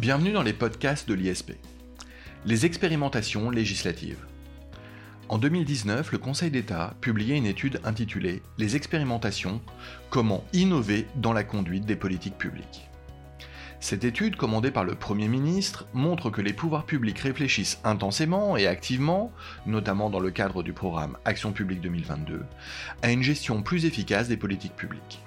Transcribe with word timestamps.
Bienvenue 0.00 0.32
dans 0.32 0.42
les 0.42 0.54
podcasts 0.54 1.06
de 1.06 1.12
l'ISP. 1.12 1.52
Les 2.46 2.64
expérimentations 2.64 3.50
législatives. 3.50 4.24
En 5.28 5.36
2019, 5.36 6.12
le 6.12 6.16
Conseil 6.16 6.50
d'État 6.50 6.94
publiait 7.02 7.36
une 7.36 7.44
étude 7.44 7.82
intitulée 7.84 8.40
Les 8.56 8.76
expérimentations, 8.76 9.60
comment 10.08 10.42
innover 10.54 11.06
dans 11.16 11.34
la 11.34 11.44
conduite 11.44 11.84
des 11.84 11.96
politiques 11.96 12.38
publiques. 12.38 12.88
Cette 13.78 14.04
étude, 14.04 14.36
commandée 14.36 14.70
par 14.70 14.84
le 14.84 14.94
Premier 14.94 15.28
ministre, 15.28 15.86
montre 15.92 16.30
que 16.30 16.40
les 16.40 16.54
pouvoirs 16.54 16.86
publics 16.86 17.18
réfléchissent 17.18 17.78
intensément 17.84 18.56
et 18.56 18.66
activement, 18.66 19.30
notamment 19.66 20.08
dans 20.08 20.20
le 20.20 20.30
cadre 20.30 20.62
du 20.62 20.72
programme 20.72 21.18
Action 21.26 21.52
publique 21.52 21.82
2022, 21.82 22.42
à 23.02 23.10
une 23.12 23.22
gestion 23.22 23.62
plus 23.62 23.84
efficace 23.84 24.28
des 24.28 24.38
politiques 24.38 24.76
publiques. 24.76 25.20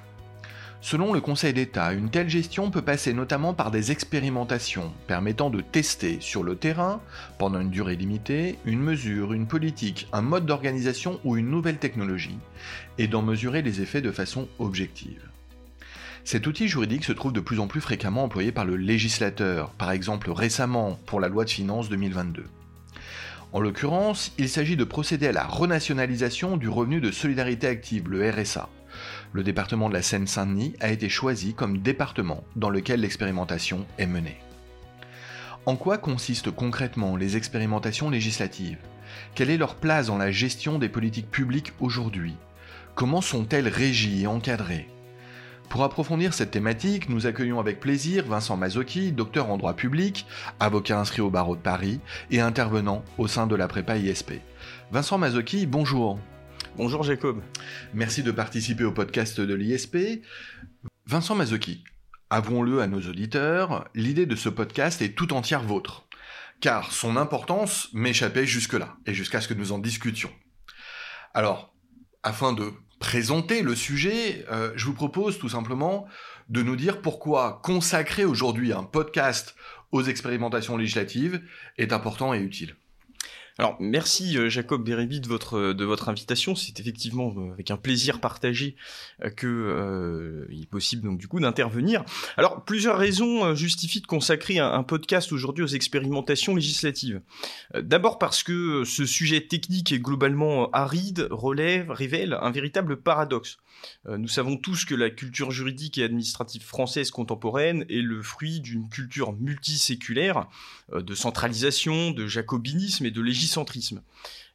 Selon 0.83 1.13
le 1.13 1.21
Conseil 1.21 1.53
d'État, 1.53 1.93
une 1.93 2.09
telle 2.09 2.27
gestion 2.27 2.69
peut 2.69 2.81
passer 2.81 3.13
notamment 3.13 3.53
par 3.53 3.71
des 3.71 3.93
expérimentations 3.93 4.91
permettant 5.07 5.49
de 5.49 5.61
tester 5.61 6.17
sur 6.19 6.43
le 6.43 6.57
terrain, 6.57 7.01
pendant 7.39 7.61
une 7.61 7.69
durée 7.69 7.95
limitée, 7.95 8.59
une 8.65 8.81
mesure, 8.81 9.31
une 9.31 9.47
politique, 9.47 10.09
un 10.11 10.21
mode 10.21 10.45
d'organisation 10.45 11.21
ou 11.23 11.37
une 11.37 11.49
nouvelle 11.49 11.77
technologie, 11.77 12.37
et 12.97 13.07
d'en 13.07 13.21
mesurer 13.21 13.61
les 13.61 13.79
effets 13.79 14.01
de 14.01 14.11
façon 14.11 14.49
objective. 14.59 15.21
Cet 16.25 16.47
outil 16.47 16.67
juridique 16.67 17.05
se 17.05 17.13
trouve 17.13 17.31
de 17.31 17.39
plus 17.39 17.61
en 17.61 17.67
plus 17.67 17.79
fréquemment 17.79 18.25
employé 18.25 18.51
par 18.51 18.65
le 18.65 18.75
législateur, 18.75 19.69
par 19.71 19.91
exemple 19.91 20.31
récemment 20.31 20.99
pour 21.05 21.21
la 21.21 21.29
loi 21.29 21.45
de 21.45 21.49
finances 21.49 21.87
2022. 21.87 22.43
En 23.53 23.61
l'occurrence, 23.61 24.33
il 24.37 24.49
s'agit 24.49 24.75
de 24.75 24.83
procéder 24.83 25.27
à 25.27 25.31
la 25.31 25.45
renationalisation 25.45 26.57
du 26.57 26.67
revenu 26.67 26.99
de 26.99 27.11
solidarité 27.11 27.67
active, 27.67 28.09
le 28.09 28.29
RSA. 28.29 28.67
Le 29.33 29.41
département 29.43 29.89
de 29.89 29.95
la 29.95 30.03
Seine-Saint-Denis 30.03 30.75
a 30.79 30.91
été 30.91 31.09
choisi 31.09 31.55
comme 31.55 31.79
département 31.79 32.43
dans 32.55 32.69
lequel 32.69 33.01
l'expérimentation 33.01 33.87
est 33.97 34.05
menée. 34.05 34.37
En 35.65 35.75
quoi 35.75 35.97
consistent 35.97 36.51
concrètement 36.51 37.15
les 37.15 37.35
expérimentations 37.35 38.11
législatives? 38.11 38.77
Quelle 39.33 39.49
est 39.49 39.57
leur 39.57 39.75
place 39.75 40.07
dans 40.07 40.19
la 40.19 40.31
gestion 40.31 40.77
des 40.77 40.89
politiques 40.89 41.31
publiques 41.31 41.73
aujourd'hui? 41.79 42.35
Comment 42.93 43.21
sont-elles 43.21 43.67
régies 43.67 44.21
et 44.21 44.27
encadrées? 44.27 44.87
Pour 45.67 45.83
approfondir 45.83 46.35
cette 46.35 46.51
thématique, 46.51 47.09
nous 47.09 47.25
accueillons 47.25 47.59
avec 47.59 47.79
plaisir 47.79 48.25
Vincent 48.27 48.55
Mazocchi, 48.55 49.11
docteur 49.11 49.49
en 49.49 49.57
droit 49.57 49.73
public, 49.73 50.27
avocat 50.59 50.99
inscrit 50.99 51.21
au 51.21 51.31
barreau 51.31 51.55
de 51.55 51.61
Paris 51.61 51.99
et 52.29 52.39
intervenant 52.39 53.03
au 53.17 53.27
sein 53.27 53.47
de 53.47 53.55
la 53.55 53.67
prépa 53.67 53.97
ISP. 53.97 54.33
Vincent 54.91 55.17
Mazocchi, 55.17 55.65
bonjour. 55.65 56.19
Bonjour 56.75 57.03
Jacob. 57.03 57.43
Merci 57.93 58.23
de 58.23 58.31
participer 58.31 58.83
au 58.83 58.91
podcast 58.91 59.39
de 59.39 59.53
l'ISP. 59.53 60.23
Vincent 61.05 61.35
Mazocchi, 61.35 61.83
avouons-le 62.31 62.81
à 62.81 62.87
nos 62.87 63.01
auditeurs, 63.01 63.87
l'idée 63.93 64.25
de 64.25 64.35
ce 64.35 64.49
podcast 64.49 64.99
est 65.03 65.13
tout 65.13 65.33
entière 65.33 65.61
vôtre, 65.61 66.07
car 66.61 66.91
son 66.91 67.15
importance 67.15 67.89
m'échappait 67.93 68.47
jusque-là, 68.47 68.97
et 69.05 69.13
jusqu'à 69.13 69.39
ce 69.39 69.47
que 69.47 69.53
nous 69.53 69.71
en 69.71 69.77
discutions. 69.77 70.31
Alors, 71.35 71.75
afin 72.23 72.53
de 72.53 72.71
présenter 72.99 73.61
le 73.61 73.75
sujet, 73.75 74.43
euh, 74.51 74.71
je 74.75 74.87
vous 74.87 74.95
propose 74.95 75.37
tout 75.37 75.49
simplement 75.49 76.07
de 76.49 76.63
nous 76.63 76.75
dire 76.75 77.03
pourquoi 77.03 77.61
consacrer 77.63 78.25
aujourd'hui 78.25 78.73
un 78.73 78.83
podcast 78.83 79.55
aux 79.91 80.01
expérimentations 80.01 80.75
législatives 80.75 81.39
est 81.77 81.93
important 81.93 82.33
et 82.33 82.39
utile. 82.39 82.75
Alors 83.59 83.77
merci 83.79 84.35
euh, 84.37 84.49
Jacob 84.49 84.83
Bérébi 84.83 85.19
de 85.19 85.27
votre 85.27 85.57
euh, 85.57 85.73
de 85.73 85.85
votre 85.85 86.09
invitation. 86.09 86.55
C'est 86.55 86.79
effectivement 86.79 87.33
euh, 87.37 87.53
avec 87.53 87.69
un 87.69 87.77
plaisir 87.77 88.19
partagé 88.19 88.75
que 89.37 90.47
il 90.49 90.63
est 90.63 90.69
possible 90.69 91.03
donc 91.03 91.19
du 91.19 91.27
coup 91.27 91.39
d'intervenir. 91.39 92.03
Alors 92.37 92.65
plusieurs 92.65 92.97
raisons 92.97 93.53
justifient 93.55 94.01
de 94.01 94.07
consacrer 94.07 94.59
un, 94.59 94.83
podcast 94.83 95.31
aujourd'hui 95.31 95.63
aux 95.63 95.67
expérimentations 95.67 96.55
législatives. 96.55 97.21
D'abord 97.79 98.17
parce 98.17 98.43
que 98.43 98.83
ce 98.83 99.05
sujet 99.05 99.41
technique 99.41 99.91
et 99.91 99.99
globalement 99.99 100.69
aride 100.71 101.27
relève 101.31 101.91
révèle 101.91 102.37
un 102.41 102.51
véritable 102.51 102.97
paradoxe. 102.97 103.57
Nous 104.05 104.27
savons 104.27 104.57
tous 104.57 104.85
que 104.85 104.95
la 104.95 105.09
culture 105.09 105.51
juridique 105.51 105.97
et 105.97 106.03
administrative 106.03 106.63
française 106.63 107.11
contemporaine 107.11 107.85
est 107.89 108.01
le 108.01 108.21
fruit 108.21 108.59
d'une 108.59 108.89
culture 108.89 109.33
multiséculaire 109.33 110.47
de 110.93 111.15
centralisation, 111.15 112.11
de 112.11 112.27
jacobinisme 112.27 113.05
et 113.05 113.11
de 113.11 113.21
législation 113.21 113.43
centrisme. 113.53 114.01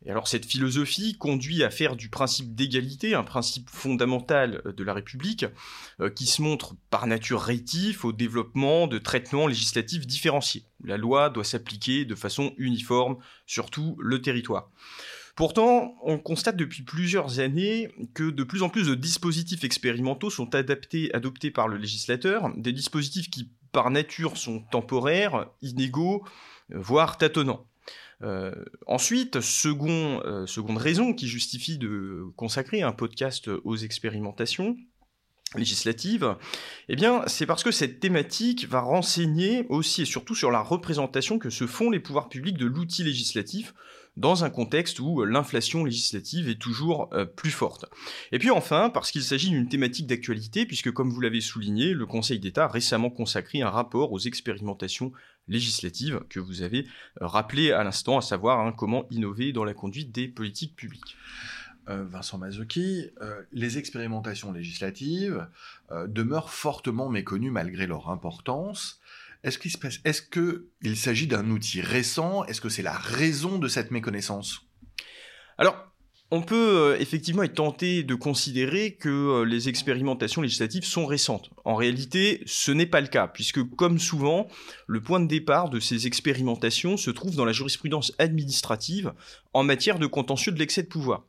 Et 0.05 0.11
alors 0.11 0.29
cette 0.29 0.47
philosophie 0.47 1.17
conduit 1.17 1.65
à 1.65 1.71
faire 1.71 1.97
du 1.97 2.09
principe 2.09 2.55
d'égalité 2.55 3.15
un 3.15 3.25
principe 3.25 3.69
fondamental 3.71 4.63
euh, 4.65 4.73
de 4.73 4.85
la 4.85 4.95
République, 4.95 5.47
euh, 6.01 6.11
qui 6.11 6.27
se 6.27 6.43
montre 6.43 6.75
par 6.91 7.07
nature 7.07 7.41
rétif 7.41 8.05
au 8.05 8.13
développement 8.13 8.87
de 8.87 8.99
traitements 8.99 9.47
législatifs 9.47 10.07
différenciés. 10.07 10.65
La 10.85 10.97
loi 10.97 11.31
doit 11.31 11.45
s'appliquer 11.45 12.05
de 12.05 12.15
façon 12.15 12.55
uniforme 12.59 13.17
sur 13.47 13.71
tout 13.71 13.97
le 14.01 14.23
territoire. 14.23 14.71
Pourtant, 15.39 15.95
on 16.03 16.19
constate 16.19 16.57
depuis 16.57 16.83
plusieurs 16.83 17.39
années 17.39 17.93
que 18.13 18.29
de 18.29 18.43
plus 18.43 18.65
en 18.65 18.69
plus 18.69 18.89
de 18.89 18.97
dispositifs 18.97 19.63
expérimentaux 19.63 20.31
sont 20.31 20.53
adaptés, 20.57 21.15
adoptés 21.15 21.53
par 21.53 21.69
le 21.69 21.77
législateur, 21.77 22.51
des 22.57 22.73
dispositifs 22.73 23.31
qui 23.31 23.49
par 23.71 23.93
nature 23.93 24.37
sont 24.37 24.65
temporaires, 24.73 25.47
inégaux, 25.63 26.25
euh, 26.73 26.79
voire 26.81 27.19
tâtonnants. 27.19 27.65
Euh, 28.23 28.53
ensuite, 28.89 29.37
euh, 29.37 29.41
seconde 29.41 30.77
raison 30.77 31.15
qui 31.15 31.29
justifie 31.29 31.79
de 31.79 32.25
consacrer 32.35 32.83
un 32.83 32.91
podcast 32.91 33.47
aux 33.63 33.77
expérimentations 33.77 34.77
législatives, 35.55 36.35
eh 36.89 36.97
c'est 37.29 37.47
parce 37.47 37.63
que 37.63 37.71
cette 37.71 38.01
thématique 38.01 38.67
va 38.69 38.81
renseigner 38.81 39.67
aussi 39.69 40.03
et 40.03 40.05
surtout 40.05 40.35
sur 40.35 40.51
la 40.51 40.63
représentation 40.63 41.39
que 41.39 41.49
se 41.49 41.69
font 41.69 41.91
les 41.91 42.01
pouvoirs 42.01 42.29
publics 42.29 42.59
de 42.59 42.67
l'outil 42.67 43.05
législatif 43.05 43.73
dans 44.19 44.45
un 44.45 44.51
contexte 44.51 44.99
où 44.99 45.25
l'inflation 45.25 45.85
législative 45.85 46.49
est 46.49 46.61
toujours 46.61 47.09
euh, 47.13 47.25
plus 47.25 47.53
forte. 47.53 47.87
Et 48.33 48.39
puis 48.39 48.51
enfin, 48.51 48.91
parce 48.91 49.13
qu'il 49.13 49.23
s'agit 49.23 49.51
d'une 49.51 49.69
thématique 49.69 50.09
d'actualité, 50.09 50.67
puisque 50.67 50.91
comme 50.91 51.11
vous 51.11 51.21
l'avez 51.21 51.41
souligné, 51.41 51.95
le 51.95 52.05
Conseil 52.05 52.41
d'État 52.41 52.65
a 52.65 52.69
récemment 52.69 53.11
consacré 53.11 53.63
un 53.63 53.71
rapport 53.71 54.13
aux 54.13 54.19
expérimentations 54.19 55.13
législatives 55.47 56.21
que 56.29 56.41
vous 56.41 56.63
avez 56.63 56.87
euh, 57.23 57.27
rappelé 57.27 57.71
à 57.71 57.85
l'instant, 57.85 58.19
à 58.19 58.23
savoir 58.23 58.59
hein, 58.59 58.75
comment 58.77 59.07
innover 59.11 59.53
dans 59.53 59.65
la 59.65 59.75
conduite 59.75 60.11
des 60.11 60.27
politiques 60.27 60.75
publiques. 60.75 61.17
Euh, 61.89 62.05
Vincent 62.05 62.39
Mazocchi, 62.39 63.11
les 63.53 63.79
expérimentations 63.79 64.53
législatives 64.53 65.47
demeurent 66.09 66.51
fortement 66.51 67.09
méconnues 67.09 67.51
malgré 67.51 67.87
leur 67.87 68.11
importance. 68.11 69.01
Est-ce 69.45 70.23
qu'il 70.23 70.97
s'agit 70.97 71.27
d'un 71.27 71.51
outil 71.51 71.81
récent? 71.81 72.45
Est-ce 72.45 72.61
que 72.61 72.69
c'est 72.69 72.83
la 72.83 72.97
raison 72.97 73.59
de 73.59 73.69
cette 73.69 73.91
méconnaissance? 73.91 74.67
Alors, 75.59 75.89
on 76.31 76.43
peut 76.43 76.77
euh, 76.77 77.01
effectivement 77.01 77.43
être 77.43 77.55
tenté 77.55 78.03
de 78.03 78.15
considérer 78.15 78.93
que 78.93 79.09
euh, 79.09 79.45
les 79.45 79.71
expérimentations 79.71 80.43
législatives 80.43 80.85
sont 80.85 81.07
récentes. 81.07 81.51
En 81.65 81.75
réalité, 81.75 82.43
ce 82.45 82.71
n'est 82.71 82.87
pas 82.87 83.01
le 83.01 83.07
cas, 83.07 83.29
puisque 83.29 83.63
comme 83.77 83.99
souvent, 83.99 84.47
le 84.87 85.03
point 85.03 85.21
de 85.21 85.27
départ 85.27 85.71
de 85.71 85.81
ces 85.81 86.07
expérimentations 86.07 86.99
se 86.99 87.11
trouve 87.11 87.35
dans 87.35 87.47
la 87.47 87.53
jurisprudence 87.53 88.13
administrative 88.19 89.13
en 89.55 89.63
matière 89.63 89.99
de 89.99 90.07
contentieux 90.07 90.53
de 90.53 90.59
l'excès 90.59 90.83
de 90.83 90.89
pouvoir. 90.89 91.25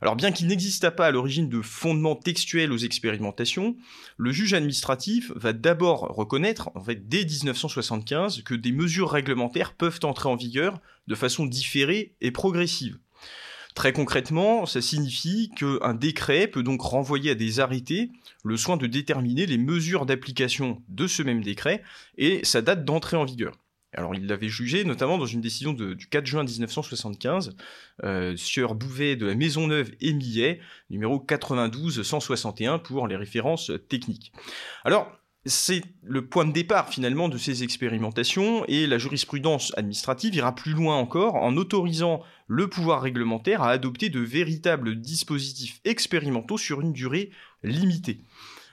Alors 0.00 0.16
bien 0.16 0.32
qu'il 0.32 0.46
n'exista 0.46 0.90
pas 0.90 1.06
à 1.06 1.10
l'origine 1.10 1.48
de 1.48 1.62
fondement 1.62 2.16
textuel 2.16 2.72
aux 2.72 2.78
expérimentations, 2.78 3.76
le 4.16 4.32
juge 4.32 4.54
administratif 4.54 5.32
va 5.34 5.52
d'abord 5.52 6.00
reconnaître, 6.14 6.70
en 6.74 6.82
fait 6.82 7.08
dès 7.08 7.24
1975, 7.24 8.42
que 8.42 8.54
des 8.54 8.72
mesures 8.72 9.10
réglementaires 9.10 9.74
peuvent 9.74 10.00
entrer 10.02 10.28
en 10.28 10.36
vigueur 10.36 10.80
de 11.06 11.14
façon 11.14 11.46
différée 11.46 12.14
et 12.20 12.30
progressive. 12.30 12.98
Très 13.74 13.92
concrètement, 13.92 14.66
ça 14.66 14.82
signifie 14.82 15.50
qu'un 15.56 15.94
décret 15.94 16.48
peut 16.48 16.62
donc 16.62 16.82
renvoyer 16.82 17.30
à 17.30 17.34
des 17.34 17.60
arrêtés 17.60 18.10
le 18.44 18.56
soin 18.56 18.76
de 18.76 18.86
déterminer 18.86 19.46
les 19.46 19.58
mesures 19.58 20.06
d'application 20.06 20.82
de 20.88 21.06
ce 21.06 21.22
même 21.22 21.42
décret 21.42 21.82
et 22.18 22.40
sa 22.44 22.62
date 22.62 22.84
d'entrée 22.84 23.16
en 23.16 23.24
vigueur. 23.24 23.56
Alors 23.92 24.14
il 24.14 24.26
l'avait 24.26 24.48
jugé 24.48 24.84
notamment 24.84 25.18
dans 25.18 25.26
une 25.26 25.40
décision 25.40 25.72
du 25.72 26.08
4 26.08 26.26
juin 26.26 26.44
1975, 26.44 27.56
euh, 28.04 28.36
sur 28.36 28.74
Bouvet 28.74 29.16
de 29.16 29.26
la 29.26 29.34
Maisonneuve 29.34 29.90
et 30.00 30.12
Millet, 30.12 30.60
numéro 30.90 31.18
92 31.18 32.02
161 32.02 32.78
pour 32.78 33.08
les 33.08 33.16
références 33.16 33.72
techniques. 33.88 34.32
Alors 34.84 35.10
c'est 35.46 35.82
le 36.02 36.26
point 36.26 36.44
de 36.44 36.52
départ 36.52 36.90
finalement 36.90 37.30
de 37.30 37.38
ces 37.38 37.62
expérimentations 37.62 38.64
et 38.66 38.86
la 38.86 38.98
jurisprudence 38.98 39.72
administrative 39.76 40.34
ira 40.34 40.54
plus 40.54 40.72
loin 40.72 40.96
encore 40.96 41.36
en 41.36 41.56
autorisant 41.56 42.22
le 42.46 42.68
pouvoir 42.68 43.00
réglementaire 43.00 43.62
à 43.62 43.70
adopter 43.70 44.10
de 44.10 44.20
véritables 44.20 45.00
dispositifs 45.00 45.80
expérimentaux 45.84 46.58
sur 46.58 46.82
une 46.82 46.92
durée 46.92 47.30
limitée. 47.62 48.20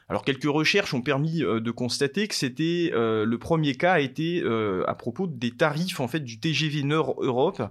Alors 0.10 0.24
quelques 0.24 0.46
recherches 0.46 0.94
ont 0.94 1.02
permis 1.02 1.44
euh, 1.44 1.60
de 1.60 1.70
constater 1.72 2.30
que 2.30 2.36
c'était 2.36 2.92
euh, 2.94 3.26
le 3.26 3.38
premier 3.38 3.76
cas 3.76 3.94
a 3.94 4.00
été 4.00 4.42
euh, 4.42 4.84
à 4.88 4.96
propos 4.96 5.28
des 5.28 5.52
tarifs 5.52 6.00
en 6.00 6.08
fait 6.08 6.22
du 6.22 6.40
TGV 6.40 6.84
Nord 6.84 7.16
Europe, 7.22 7.62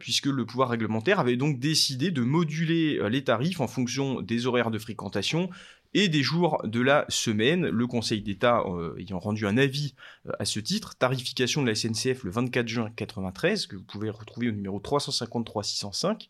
puisque 0.00 0.26
le 0.26 0.46
pouvoir 0.46 0.70
réglementaire 0.70 1.20
avait 1.20 1.36
donc 1.36 1.58
décidé 1.58 2.10
de 2.10 2.22
moduler 2.22 2.98
les 3.10 3.22
tarifs 3.22 3.60
en 3.60 3.66
fonction 3.66 4.22
des 4.22 4.46
horaires 4.46 4.70
de 4.70 4.78
fréquentation 4.78 5.50
et 5.94 6.08
des 6.08 6.22
jours 6.22 6.60
de 6.64 6.80
la 6.80 7.04
semaine. 7.08 7.68
Le 7.68 7.86
Conseil 7.86 8.22
d'État 8.22 8.62
ayant 8.98 9.18
rendu 9.18 9.46
un 9.46 9.56
avis 9.56 9.94
à 10.38 10.44
ce 10.44 10.60
titre, 10.60 10.96
tarification 10.96 11.62
de 11.62 11.68
la 11.68 11.74
SNCF 11.74 12.24
le 12.24 12.30
24 12.30 12.68
juin 12.68 12.90
93, 12.96 13.66
que 13.66 13.76
vous 13.76 13.84
pouvez 13.84 14.10
retrouver 14.10 14.48
au 14.48 14.52
numéro 14.52 14.78
353 14.80 15.62
605, 15.62 16.28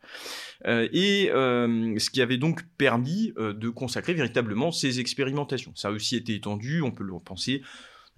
et 0.66 1.30
ce 1.32 2.10
qui 2.10 2.22
avait 2.22 2.38
donc 2.38 2.62
permis 2.78 3.32
de 3.36 3.68
consacrer 3.68 4.14
véritablement 4.14 4.72
ces 4.72 5.00
expérimentations. 5.00 5.72
Ça 5.74 5.88
a 5.88 5.90
aussi 5.90 6.16
été 6.16 6.34
étendu, 6.34 6.82
on 6.82 6.90
peut 6.90 7.04
le 7.04 7.12
penser 7.18 7.62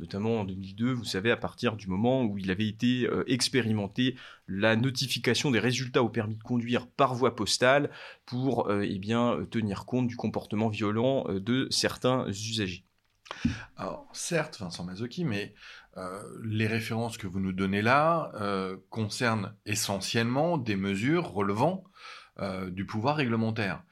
notamment 0.00 0.41
en 0.41 0.44
2002, 0.44 0.93
vous 0.93 1.05
savez, 1.05 1.31
à 1.31 1.37
partir 1.37 1.76
du 1.76 1.87
moment 1.87 2.25
où 2.25 2.38
il 2.38 2.50
avait 2.50 2.67
été 2.67 3.06
euh, 3.06 3.23
expérimenté 3.29 4.17
la 4.49 4.75
notification 4.75 5.50
des 5.50 5.58
résultats 5.58 6.02
au 6.02 6.08
permis 6.08 6.37
de 6.37 6.43
conduire 6.43 6.88
par 6.88 7.14
voie 7.14 7.37
postale 7.37 7.91
pour 8.25 8.69
euh, 8.69 8.82
eh 8.82 9.00
tenir 9.50 9.85
compte 9.85 10.08
du 10.08 10.17
comportement 10.17 10.69
violent 10.69 11.26
euh, 11.29 11.38
de 11.38 11.69
certains 11.70 12.26
usagers. 12.29 12.85
Alors, 13.76 14.08
certes, 14.12 14.58
Vincent 14.58 14.85
Mazzocchi, 14.85 15.25
mais 15.25 15.55
les 16.43 16.67
références 16.67 17.17
que 17.17 17.29
vous 17.29 17.38
nous 17.38 17.52
donnez 17.52 17.81
là 17.81 18.32
concernent 18.88 19.55
essentiellement 19.67 20.58
des 20.58 20.75
mesures 20.75 21.29
relevant 21.29 21.85
du 22.73 22.85
pouvoir 22.87 23.17
réglementaire. 23.17 23.85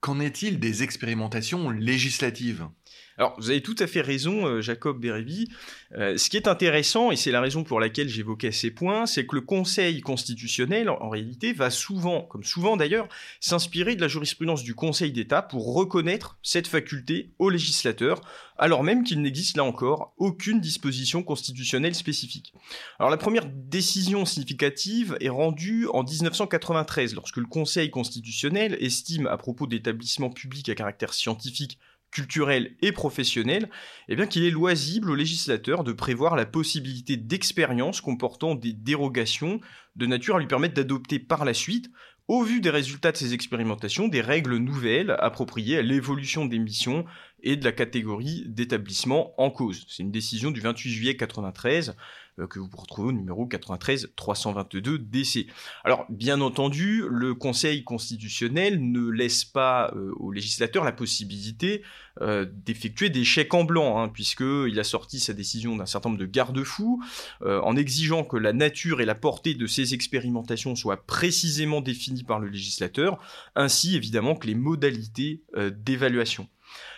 Qu'en 0.00 0.20
est-il 0.20 0.58
des 0.58 0.82
expérimentations 0.82 1.68
législatives? 1.68 2.66
Alors, 3.16 3.34
vous 3.38 3.50
avez 3.50 3.62
tout 3.62 3.76
à 3.78 3.86
fait 3.86 4.00
raison, 4.00 4.46
euh, 4.46 4.60
Jacob 4.60 4.98
Bérébi. 4.98 5.48
Euh, 5.96 6.18
ce 6.18 6.28
qui 6.28 6.36
est 6.36 6.48
intéressant, 6.48 7.12
et 7.12 7.16
c'est 7.16 7.30
la 7.30 7.40
raison 7.40 7.62
pour 7.62 7.78
laquelle 7.78 8.08
j'évoquais 8.08 8.50
ces 8.50 8.72
points, 8.72 9.06
c'est 9.06 9.24
que 9.24 9.36
le 9.36 9.40
Conseil 9.40 10.00
constitutionnel, 10.00 10.88
en, 10.88 11.08
réalité, 11.08 11.52
va 11.52 11.70
souvent, 11.70 12.22
comme 12.22 12.42
souvent 12.42 12.76
d'ailleurs, 12.76 13.08
s'inspirer 13.38 13.94
de 13.94 14.00
la 14.00 14.08
jurisprudence 14.08 14.64
du 14.64 14.74
Conseil 14.74 15.12
d'État 15.12 15.42
pour 15.42 15.74
reconnaître 15.74 16.38
cette 16.42 16.66
faculté 16.66 17.30
au 17.38 17.50
législateur, 17.50 18.20
alors 18.58 18.82
même 18.82 19.04
qu'il 19.04 19.22
n'existe 19.22 19.56
là 19.56 19.64
encore 19.64 20.12
aucune 20.16 20.60
disposition 20.60 21.22
constitutionnelle 21.22 21.94
spécifique. 21.94 22.52
Alors, 22.98 23.10
la 23.10 23.16
première 23.16 23.46
décision 23.46 24.24
significative 24.24 25.16
est 25.20 25.28
rendue 25.28 25.86
en 25.92 26.02
1993, 26.02 27.14
lorsque 27.14 27.36
le 27.36 27.46
Conseil 27.46 27.90
constitutionnel 27.90 28.76
estime 28.80 29.28
à 29.28 29.36
propos 29.36 29.68
d'établissements 29.68 30.30
publics 30.30 30.68
à 30.68 30.74
caractère 30.74 31.14
scientifique 31.14 31.78
culturel 32.14 32.76
et 32.80 32.92
professionnel, 32.92 33.68
eh 34.08 34.14
bien 34.14 34.26
qu'il 34.26 34.44
est 34.44 34.50
loisible 34.50 35.10
au 35.10 35.16
législateur 35.16 35.82
de 35.82 35.92
prévoir 35.92 36.36
la 36.36 36.46
possibilité 36.46 37.16
d'expériences 37.16 38.00
comportant 38.00 38.54
des 38.54 38.72
dérogations 38.72 39.60
de 39.96 40.06
nature 40.06 40.36
à 40.36 40.38
lui 40.38 40.46
permettre 40.46 40.74
d'adopter 40.74 41.18
par 41.18 41.44
la 41.44 41.52
suite, 41.52 41.90
au 42.28 42.42
vu 42.42 42.60
des 42.60 42.70
résultats 42.70 43.12
de 43.12 43.16
ces 43.16 43.34
expérimentations, 43.34 44.08
des 44.08 44.20
règles 44.20 44.56
nouvelles 44.56 45.14
appropriées 45.18 45.78
à 45.78 45.82
l'évolution 45.82 46.46
des 46.46 46.58
missions 46.58 47.04
et 47.44 47.56
de 47.56 47.64
la 47.64 47.72
catégorie 47.72 48.44
d'établissement 48.46 49.40
en 49.40 49.50
cause. 49.50 49.86
C'est 49.88 50.02
une 50.02 50.10
décision 50.10 50.50
du 50.50 50.60
28 50.60 50.90
juillet 50.90 51.16
93 51.16 51.94
euh, 52.40 52.46
que 52.48 52.58
vous 52.58 52.68
retrouvez 52.76 53.10
au 53.10 53.12
numéro 53.12 53.46
93 53.46 54.12
322 54.16 54.98
DC. 54.98 55.46
Alors, 55.84 56.04
bien 56.08 56.40
entendu, 56.40 57.04
le 57.08 57.34
Conseil 57.34 57.84
constitutionnel 57.84 58.90
ne 58.90 59.08
laisse 59.08 59.44
pas 59.44 59.92
euh, 59.94 60.12
au 60.16 60.32
législateur 60.32 60.82
la 60.82 60.92
possibilité 60.92 61.82
euh, 62.20 62.44
d'effectuer 62.50 63.08
des 63.10 63.24
chèques 63.24 63.54
en 63.54 63.62
blanc, 63.62 64.00
hein, 64.00 64.08
puisqu'il 64.08 64.80
a 64.80 64.84
sorti 64.84 65.20
sa 65.20 65.32
décision 65.32 65.76
d'un 65.76 65.86
certain 65.86 66.08
nombre 66.08 66.20
de 66.20 66.26
garde-fous, 66.26 67.02
en 67.44 67.76
exigeant 67.76 68.24
que 68.24 68.36
la 68.36 68.52
nature 68.52 69.00
et 69.00 69.04
la 69.04 69.14
portée 69.14 69.54
de 69.54 69.66
ces 69.66 69.94
expérimentations 69.94 70.74
soient 70.74 71.04
précisément 71.04 71.80
définies 71.80 72.24
par 72.24 72.40
le 72.40 72.48
législateur, 72.48 73.18
ainsi 73.54 73.96
évidemment 73.96 74.34
que 74.34 74.46
les 74.46 74.54
modalités 74.54 75.42
d'évaluation. 75.56 76.48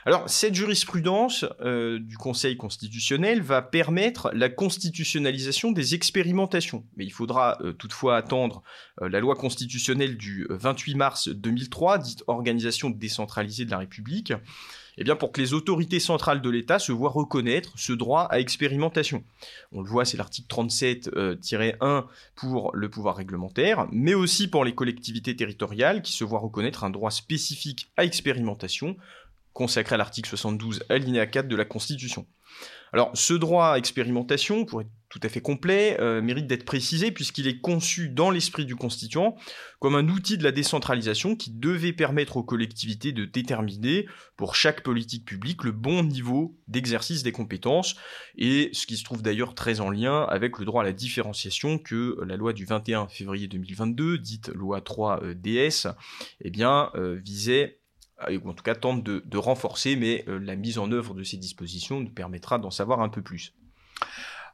Alors, 0.06 0.30
cette 0.30 0.54
jurisprudence 0.54 1.44
euh, 1.60 1.98
du 1.98 2.16
Conseil 2.16 2.56
constitutionnel 2.56 3.42
va 3.42 3.60
permettre 3.60 4.30
la 4.32 4.48
constitutionnalisation 4.48 5.72
des 5.72 5.96
expérimentations. 5.96 6.84
Mais 6.96 7.04
il 7.04 7.10
faudra 7.10 7.58
euh, 7.60 7.72
toutefois 7.72 8.16
attendre 8.16 8.62
euh, 9.02 9.08
la 9.08 9.18
loi 9.18 9.34
constitutionnelle 9.34 10.16
du 10.16 10.46
28 10.48 10.94
mars 10.94 11.28
2003, 11.28 11.98
dite 11.98 12.22
Organisation 12.28 12.88
décentralisée 12.90 13.64
de 13.64 13.72
la 13.72 13.78
République, 13.78 14.32
eh 14.96 15.02
bien 15.02 15.16
pour 15.16 15.32
que 15.32 15.40
les 15.40 15.54
autorités 15.54 15.98
centrales 15.98 16.40
de 16.40 16.50
l'État 16.50 16.78
se 16.78 16.92
voient 16.92 17.10
reconnaître 17.10 17.72
ce 17.74 17.92
droit 17.92 18.28
à 18.30 18.38
expérimentation. 18.38 19.24
On 19.72 19.82
le 19.82 19.88
voit, 19.88 20.04
c'est 20.04 20.16
l'article 20.16 20.48
37-1 20.48 22.04
pour 22.36 22.70
le 22.74 22.88
pouvoir 22.88 23.16
réglementaire, 23.16 23.88
mais 23.90 24.14
aussi 24.14 24.46
pour 24.46 24.64
les 24.64 24.74
collectivités 24.74 25.34
territoriales 25.34 26.00
qui 26.00 26.12
se 26.12 26.22
voient 26.22 26.38
reconnaître 26.38 26.84
un 26.84 26.90
droit 26.90 27.10
spécifique 27.10 27.90
à 27.96 28.04
expérimentation 28.04 28.96
consacré 29.56 29.94
à 29.94 29.98
l'article 29.98 30.28
72 30.28 30.84
alinéa 30.90 31.26
4 31.26 31.48
de 31.48 31.56
la 31.56 31.64
Constitution. 31.64 32.26
Alors, 32.92 33.10
ce 33.14 33.34
droit 33.34 33.72
à 33.72 33.78
expérimentation, 33.78 34.64
pour 34.64 34.82
être 34.82 34.90
tout 35.08 35.20
à 35.22 35.28
fait 35.28 35.40
complet, 35.40 35.96
euh, 36.00 36.20
mérite 36.20 36.46
d'être 36.46 36.64
précisé 36.64 37.10
puisqu'il 37.10 37.46
est 37.46 37.60
conçu 37.60 38.08
dans 38.08 38.30
l'esprit 38.30 38.64
du 38.64 38.76
constituant 38.76 39.36
comme 39.78 39.94
un 39.94 40.08
outil 40.08 40.36
de 40.36 40.44
la 40.44 40.52
décentralisation 40.52 41.36
qui 41.36 41.50
devait 41.50 41.92
permettre 41.92 42.36
aux 42.36 42.42
collectivités 42.42 43.12
de 43.12 43.24
déterminer 43.24 44.06
pour 44.36 44.56
chaque 44.56 44.82
politique 44.82 45.24
publique 45.24 45.64
le 45.64 45.72
bon 45.72 46.02
niveau 46.02 46.56
d'exercice 46.68 47.22
des 47.22 47.32
compétences 47.32 47.96
et 48.36 48.70
ce 48.72 48.86
qui 48.86 48.96
se 48.96 49.04
trouve 49.04 49.22
d'ailleurs 49.22 49.54
très 49.54 49.80
en 49.80 49.90
lien 49.90 50.22
avec 50.24 50.58
le 50.58 50.64
droit 50.64 50.82
à 50.82 50.84
la 50.84 50.92
différenciation 50.92 51.78
que 51.78 52.18
la 52.26 52.36
loi 52.36 52.52
du 52.52 52.66
21 52.66 53.08
février 53.08 53.48
2022, 53.48 54.18
dite 54.18 54.48
loi 54.48 54.80
3 54.80 55.22
euh, 55.22 55.34
DS, 55.34 55.88
eh 56.40 56.50
bien, 56.50 56.90
euh, 56.94 57.18
visait 57.22 57.80
ou 58.30 58.48
en 58.48 58.54
tout 58.54 58.62
cas 58.62 58.74
tente 58.74 59.02
de, 59.02 59.38
renforcer, 59.38 59.96
mais 59.96 60.24
euh, 60.28 60.38
la 60.38 60.56
mise 60.56 60.78
en 60.78 60.90
œuvre 60.90 61.14
de 61.14 61.22
ces 61.22 61.36
dispositions 61.36 62.00
nous 62.00 62.10
permettra 62.10 62.58
d'en 62.58 62.70
savoir 62.70 63.00
un 63.00 63.08
peu 63.08 63.22
plus. 63.22 63.54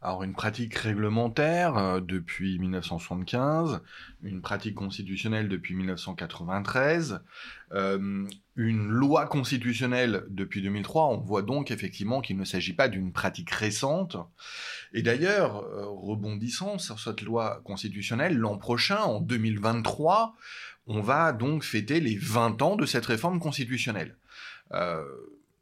Alors 0.04 0.24
une 0.24 0.32
pratique 0.32 0.74
réglementaire 0.74 1.78
euh, 1.78 2.00
depuis 2.00 2.58
1975, 2.58 3.82
une 4.24 4.42
pratique 4.42 4.74
constitutionnelle 4.74 5.48
depuis 5.48 5.76
1993, 5.76 7.20
euh, 7.72 8.26
une 8.56 8.88
loi 8.88 9.26
constitutionnelle 9.26 10.24
depuis 10.28 10.60
2003, 10.60 11.06
on 11.06 11.18
voit 11.18 11.42
donc 11.42 11.70
effectivement 11.70 12.20
qu'il 12.20 12.36
ne 12.36 12.44
s'agit 12.44 12.74
pas 12.74 12.88
d'une 12.88 13.12
pratique 13.12 13.50
récente. 13.50 14.16
Et 14.92 15.02
d'ailleurs, 15.02 15.64
rebondissant 16.02 16.78
sur 16.78 16.98
cette 16.98 17.22
loi 17.22 17.62
constitutionnelle, 17.64 18.36
l'an 18.36 18.58
prochain, 18.58 19.00
en 19.00 19.20
2023, 19.20 20.34
on 20.86 21.00
va 21.00 21.32
donc 21.32 21.64
fêter 21.64 22.00
les 22.00 22.16
20 22.16 22.62
ans 22.62 22.76
de 22.76 22.86
cette 22.86 23.06
réforme 23.06 23.38
constitutionnelle. 23.38 24.16
Euh, 24.72 25.04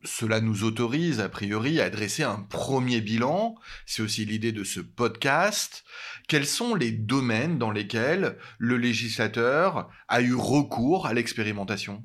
cela 0.02 0.40
nous 0.40 0.64
autorise, 0.64 1.20
a 1.20 1.28
priori, 1.28 1.80
à 1.80 1.90
dresser 1.90 2.22
un 2.22 2.40
premier 2.40 3.00
bilan. 3.00 3.54
C'est 3.84 4.02
aussi 4.02 4.24
l'idée 4.24 4.52
de 4.52 4.64
ce 4.64 4.80
podcast. 4.80 5.84
Quels 6.26 6.46
sont 6.46 6.74
les 6.74 6.90
domaines 6.90 7.58
dans 7.58 7.70
lesquels 7.70 8.38
le 8.58 8.78
législateur 8.78 9.90
a 10.08 10.22
eu 10.22 10.34
recours 10.34 11.06
à 11.06 11.12
l'expérimentation? 11.12 12.02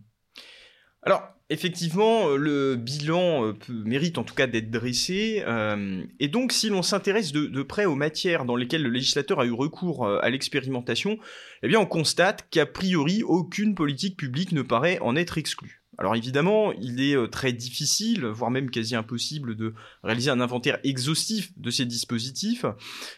Alors, 1.03 1.34
effectivement, 1.49 2.29
euh, 2.29 2.37
le 2.37 2.75
bilan 2.75 3.45
euh, 3.45 3.53
mérite 3.69 4.17
en 4.17 4.23
tout 4.23 4.33
cas 4.33 4.47
d'être 4.47 4.71
dressé. 4.71 5.43
Euh, 5.45 6.03
et 6.19 6.27
donc, 6.27 6.51
si 6.51 6.69
l'on 6.69 6.81
s'intéresse 6.81 7.31
de, 7.31 7.63
près 7.63 7.85
aux 7.85 7.95
matières 7.95 8.45
dans 8.45 8.55
lesquelles 8.55 8.83
le 8.83 8.89
législateur 8.89 9.39
a 9.39 9.45
eu 9.45 9.51
recours 9.51 10.07
à 10.07 10.29
l'expérimentation, 10.29 11.17
eh 11.63 11.67
bien, 11.67 11.79
on 11.79 11.85
constate 11.85 12.47
qu'a 12.49 12.65
priori, 12.65 13.23
aucune 13.23 13.75
politique 13.75 14.17
publique 14.17 14.51
ne 14.51 14.61
paraît 14.61 14.99
en 15.01 15.15
être 15.15 15.37
exclue. 15.37 15.81
Alors 15.97 16.15
évidemment, 16.15 16.73
il 16.73 17.01
est 17.01 17.31
très 17.31 17.53
difficile, 17.53 18.25
voire 18.25 18.51
même 18.51 18.69
quasi 18.69 18.95
impossible, 18.95 19.55
de 19.55 19.73
réaliser 20.03 20.29
un 20.29 20.41
inventaire 20.41 20.77
exhaustif 20.83 21.57
de 21.57 21.69
ces 21.69 21.85
dispositifs, 21.85 22.65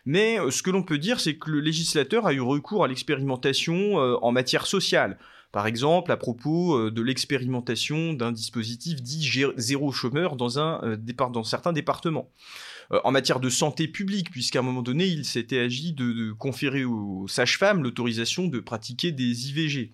mais 0.05 0.37
ce 0.51 0.61
que 0.61 0.69
l'on 0.69 0.83
peut 0.83 0.99
dire, 0.99 1.19
c'est 1.19 1.37
que 1.37 1.49
le 1.49 1.59
législateur 1.59 2.27
a 2.27 2.33
eu 2.33 2.39
recours 2.39 2.83
à 2.83 2.87
l'expérimentation 2.87 3.95
en 3.95 4.31
matière 4.31 4.67
sociale. 4.67 5.17
Par 5.57 5.65
exemple, 5.65 6.11
à 6.11 6.17
propos 6.17 6.77
euh, 6.77 6.91
de 6.91 7.01
l'expérimentation 7.01 8.13
d'un 8.13 8.31
dispositif 8.31 9.01
dit 9.01 9.27
zéro 9.57 9.91
chômeur 9.91 10.35
dans, 10.35 10.55
euh, 10.59 11.43
certains 11.43 11.73
départements 11.73 12.29
euh, 12.91 12.99
en 13.03 13.09
matière 13.09 13.39
de 13.39 13.49
santé 13.49 13.87
publique, 13.87 14.29
puisqu'à 14.29 14.59
un 14.59 14.61
moment 14.61 14.83
donné, 14.83 15.07
il 15.07 15.25
s'était 15.25 15.57
agi 15.57 15.93
de 15.93 16.31
conférer 16.33 16.85
aux 16.85 17.27
sages-femmes 17.27 17.81
l'autorisation 17.81 18.45
de 18.45 18.59
pratiquer 18.59 19.11
des 19.11 19.49
IVG. 19.49 19.93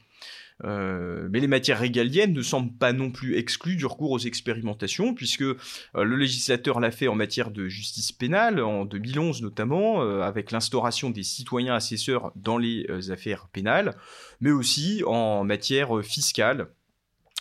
Euh, 0.65 1.27
mais 1.32 1.39
les 1.39 1.48
matières 1.48 1.79
régaliennes 1.79 2.34
ne 2.34 2.41
semblent 2.41 2.74
pas 2.74 2.93
non 2.93 3.12
plus 3.12 3.38
exclues 3.38 3.75
du 3.75 3.86
recours 3.86 4.12
aux 4.12 4.20
expérimentations, 4.20 5.13
puisque 5.13 5.41
euh, 5.41 5.55
le 5.93 6.15
législateur 6.15 6.79
l'a 6.79 6.91
fait 6.91 7.08
en 7.08 7.15
matière 7.15 7.51
de 7.51 7.67
justice 7.67 8.12
pénale, 8.12 8.62
en 8.62 8.86
2011 8.86 9.41
notamment, 9.41 10.03
euh, 10.03 10.22
avec 10.22 10.51
l'instauration 10.51 11.10
des 11.10 11.24
citoyens 11.24 11.75
assesseurs 11.75 12.32
dans 12.36 12.58
les 12.58 13.12
affaires 13.12 13.48
pénales, 13.51 13.96
mais 14.39 14.51
aussi 14.51 15.03
en 15.05 15.43
matière 15.43 16.03
fiscale. 16.03 16.67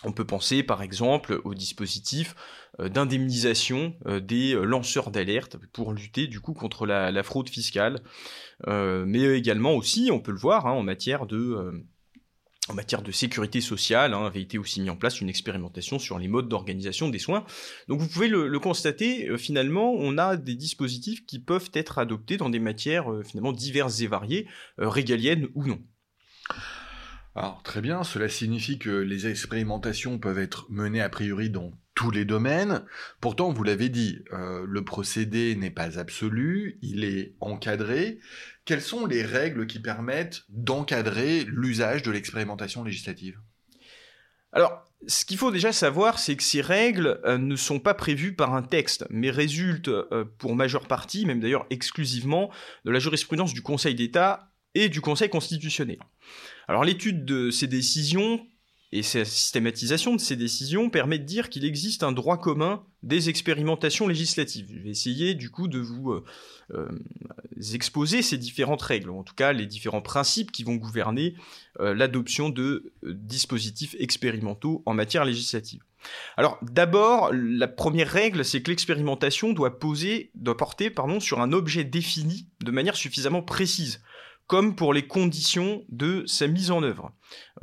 On 0.03 0.11
peut 0.11 0.25
penser 0.25 0.63
par 0.63 0.81
exemple 0.81 1.39
au 1.45 1.53
dispositif 1.53 2.35
d'indemnisation 2.77 3.95
des 4.21 4.53
lanceurs 4.53 5.11
d'alerte 5.11 5.57
pour 5.71 5.93
lutter 5.93 6.27
du 6.27 6.41
coup 6.41 6.53
contre 6.53 6.85
la, 6.85 7.23
fraude 7.23 7.47
fiscale, 7.47 8.01
mais 8.67 9.37
également 9.37 9.75
aussi, 9.75 10.09
on 10.11 10.19
peut 10.19 10.31
le 10.31 10.37
voir, 10.37 10.67
hein, 10.67 10.71
en 10.71 10.83
matière 10.83 11.25
de 11.25 11.85
en 12.69 12.73
matière 12.73 13.01
de 13.01 13.11
sécurité 13.11 13.59
sociale, 13.61 14.13
hein, 14.13 14.25
avait 14.25 14.41
été 14.41 14.57
aussi 14.57 14.81
mis 14.81 14.89
en 14.89 14.95
place 14.95 15.19
une 15.19 15.29
expérimentation 15.29 15.99
sur 15.99 16.17
les 16.17 16.27
modes 16.27 16.47
d'organisation 16.47 17.09
des 17.09 17.19
soins. 17.19 17.45
Donc 17.87 17.99
vous 17.99 18.07
pouvez 18.07 18.29
le, 18.29 18.59
constater, 18.59 19.29
euh, 19.29 19.37
finalement, 19.37 19.93
on 19.93 20.17
a 20.17 20.37
des 20.37 20.55
dispositifs 20.55 21.25
qui 21.25 21.39
peuvent 21.39 21.69
être 21.73 21.97
adoptés 21.97 22.37
dans 22.37 22.49
des 22.49 22.59
matières 22.59 23.11
euh, 23.11 23.23
finalement 23.23 23.51
diverses 23.51 23.99
et 24.01 24.07
variées, 24.07 24.47
euh, 24.79 24.87
régaliennes 24.87 25.47
ou 25.55 25.65
non. 25.65 25.81
Alors 27.35 27.63
très 27.63 27.81
bien, 27.81 28.03
cela 28.03 28.29
signifie 28.29 28.77
que 28.77 28.91
les 28.91 29.27
expérimentations 29.27 30.19
peuvent 30.19 30.39
être 30.39 30.67
menées 30.69 31.01
a 31.01 31.09
priori 31.09 31.49
dans 31.49 31.71
tous 31.95 32.11
les 32.11 32.25
domaines. 32.25 32.85
Pourtant, 33.21 33.51
vous 33.51 33.63
l'avez 33.63 33.89
dit, 33.89 34.23
le 34.31 34.83
procédé 34.83 35.55
n'est 35.55 35.71
pas 35.71 35.99
absolu, 35.99 36.79
il 36.81 37.03
est 37.03 37.35
encadré. 37.39 38.19
Quelles 38.65 38.81
sont 38.81 39.05
les 39.05 39.23
règles 39.23 39.67
qui 39.67 39.79
permettent 39.79 40.43
d'encadrer 40.49 41.45
l'usage 41.47 42.01
de 42.01 42.11
l'expérimentation 42.11 42.83
législative? 42.83 43.39
Alors, 44.53 44.85
ce 45.07 45.25
qu'il 45.25 45.37
faut 45.37 45.51
déjà 45.51 45.73
savoir, 45.73 46.19
c'est 46.19 46.35
que 46.35 46.43
ces 46.43 46.61
règles 46.61 47.19
euh, 47.25 47.37
ne 47.37 47.55
sont 47.55 47.79
pas 47.79 47.93
prévues 47.93 48.35
par 48.35 48.53
un 48.53 48.61
texte, 48.61 49.05
mais 49.09 49.31
résultent 49.31 49.89
euh, 49.89 50.25
pour 50.37 50.55
majeure 50.55 50.87
partie, 50.87 51.25
même 51.25 51.39
d'ailleurs 51.39 51.65
exclusivement, 51.69 52.51
de 52.85 52.91
la 52.91 52.99
jurisprudence 52.99 53.53
du 53.53 53.61
Conseil 53.61 53.95
d'État 53.95 54.51
et 54.75 54.89
du 54.89 55.01
Conseil 55.01 55.29
constitutionnel. 55.29 55.99
Alors 56.67 56.83
l'étude 56.83 57.25
de 57.25 57.49
ces 57.49 57.67
décisions 57.67 58.45
et 58.93 59.01
sa 59.01 59.25
systématisation 59.25 60.15
de 60.15 60.21
ces 60.21 60.35
décisions 60.35 60.91
permet 60.91 61.17
de 61.17 61.23
dire 61.23 61.49
qu'il 61.49 61.65
existe 61.65 62.03
un 62.03 62.11
droit 62.11 62.37
commun 62.37 62.83
des 63.01 63.27
expérimentations 63.27 64.07
législatives. 64.07 64.67
Je 64.71 64.83
vais 64.83 64.91
essayer 64.91 65.33
du 65.33 65.49
coup 65.49 65.67
de 65.67 65.79
vous 65.79 66.11
euh, 66.11 66.23
euh, 66.75 66.87
exposer 67.73 68.21
ces 68.21 68.37
différentes 68.37 68.83
règles, 68.83 69.09
ou 69.09 69.17
en 69.17 69.23
tout 69.23 69.33
cas 69.33 69.51
les 69.51 69.65
différents 69.65 70.03
principes 70.03 70.51
qui 70.51 70.63
vont 70.63 70.75
gouverner 70.75 71.33
euh, 71.79 71.95
l'adoption 71.95 72.49
de 72.49 72.93
dispositifs 73.03 73.95
expérimentaux 73.97 74.83
en 74.85 74.93
matière 74.93 75.25
législative. 75.25 75.81
Alors 76.37 76.59
d'abord, 76.61 77.31
la 77.33 77.67
première 77.67 78.09
règle, 78.09 78.45
c'est 78.45 78.61
que 78.61 78.69
l'expérimentation 78.69 79.53
doit 79.53 79.79
poser, 79.79 80.29
doit 80.35 80.55
porter 80.55 80.93
sur 81.19 81.41
un 81.41 81.51
objet 81.51 81.83
défini 81.83 82.47
de 82.63 82.69
manière 82.69 82.95
suffisamment 82.95 83.41
précise 83.41 84.03
comme 84.47 84.75
pour 84.75 84.93
les 84.93 85.07
conditions 85.07 85.85
de 85.89 86.23
sa 86.25 86.47
mise 86.47 86.71
en 86.71 86.81
œuvre. 86.83 87.13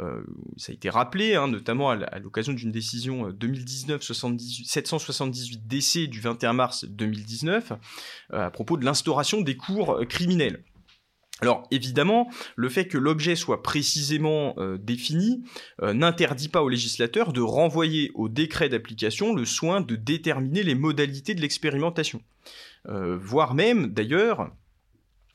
Euh, 0.00 0.22
ça 0.56 0.72
a 0.72 0.74
été 0.74 0.90
rappelé, 0.90 1.34
hein, 1.34 1.48
notamment 1.48 1.90
à 1.90 2.18
l'occasion 2.18 2.52
d'une 2.52 2.72
décision 2.72 3.30
2019-778 3.30 5.54
euh, 5.54 5.58
DC 5.66 6.08
du 6.08 6.20
21 6.20 6.52
mars 6.52 6.84
2019, 6.86 7.72
euh, 8.32 8.46
à 8.46 8.50
propos 8.50 8.76
de 8.76 8.84
l'instauration 8.84 9.40
des 9.40 9.56
cours 9.56 10.00
criminels. 10.08 10.64
Alors 11.42 11.66
évidemment, 11.70 12.28
le 12.56 12.68
fait 12.68 12.86
que 12.86 12.98
l'objet 12.98 13.34
soit 13.34 13.62
précisément 13.62 14.54
défini 14.78 15.42
n'interdit 15.80 16.50
pas 16.50 16.62
au 16.62 16.68
législateur 16.68 17.32
de 17.32 17.40
renvoyer 17.40 18.10
au 18.14 18.28
décret 18.28 18.68
d'application 18.68 19.34
le 19.34 19.46
soin 19.46 19.80
de 19.80 19.96
déterminer 19.96 20.62
les 20.62 20.74
modalités 20.74 21.34
de 21.34 21.40
l'expérimentation. 21.40 22.20
voire 22.84 23.54
même, 23.54 23.86
d'ailleurs, 23.86 24.50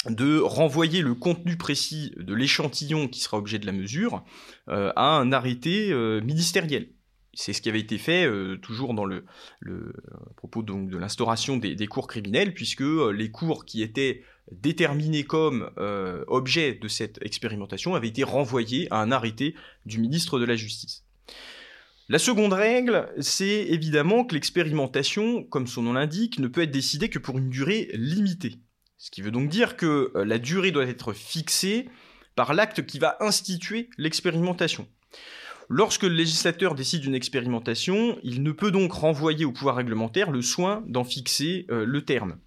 de 0.10 0.40
renvoyer 0.40 1.02
le 1.02 1.16
contenu 1.16 1.58
précis 1.58 2.14
de 2.18 2.34
l'échantillon 2.34 3.08
qui 3.08 3.20
sera 3.20 3.38
objet 3.38 3.60
de 3.60 3.66
la 3.66 3.72
mesure 3.72 4.24
euh, 4.70 4.92
à 4.96 5.18
un 5.18 5.32
arrêté 5.32 5.92
euh, 5.92 6.22
ministériel. 6.22 6.90
C'est 7.34 7.52
ce 7.52 7.62
qui 7.62 7.68
avait 7.68 7.82
été 7.82 7.98
fait 7.98 8.26
euh, 8.26 8.58
toujours 8.58 8.94
dans 8.94 9.06
le, 9.06 9.26
propos 10.38 10.62
donc 10.62 10.90
de 10.90 10.98
l'instauration 10.98 11.58
des, 11.58 11.88
cours 11.88 12.08
criminels, 12.08 12.54
puisque 12.54 12.84
les 13.14 13.30
cours 13.30 13.66
qui 13.66 13.82
étaient 13.82 14.24
déterminés 14.52 15.24
comme 15.24 15.70
objet 16.28 16.76
de 16.76 16.88
cette 16.88 17.20
expérimentation 17.26 17.96
avaient 17.96 18.08
été 18.08 18.24
renvoyés 18.24 18.88
à 18.92 19.02
un 19.02 19.12
arrêté 19.12 19.56
du 19.86 20.00
ministre 20.00 20.40
de 20.40 20.46
la 20.46 20.56
Justice. 20.56 21.04
La 22.08 22.20
seconde 22.20 22.54
règle, 22.54 23.10
c'est 23.20 23.66
évidemment 23.68 24.24
que 24.24 24.36
l'expérimentation, 24.36 25.44
comme 25.44 25.66
son 25.66 25.82
nom 25.82 25.94
l'indique, 25.94 26.38
ne 26.38 26.48
peut 26.48 26.62
être 26.62 26.72
décidée 26.72 27.10
que 27.10 27.18
pour 27.18 27.40
une 27.40 27.50
durée 27.50 27.90
limitée. 27.94 28.60
Ce 28.98 29.12
qui 29.12 29.22
veut 29.22 29.32
donc 29.32 29.50
dire 29.50 29.78
que 29.78 30.12
euh, 30.16 30.26
la 30.26 30.40
durée 30.40 30.72
doit 30.72 30.86
être 30.86 31.14
fixée 31.14 31.90
par 32.36 32.54
l'acte 32.54 32.86
qui 32.86 33.00
va 33.00 33.18
instituer 33.20 33.90
l'expérimentation. 33.98 34.88
Lorsque 35.68 36.04
le 36.04 36.10
législateur 36.10 36.76
décide 36.76 37.06
une 37.06 37.16
expérimentation, 37.16 38.20
il 38.24 38.44
ne 38.44 38.52
peut 38.52 38.72
donc 38.72 38.92
renvoyer 38.94 39.46
au 39.46 39.52
pouvoir 39.52 39.78
réglementaire 39.78 40.30
le 40.30 40.42
soin 40.42 40.84
d'en 40.88 41.04
fixer 41.04 41.66
euh, 41.72 41.86
le 41.86 42.06
terme. 42.06 42.38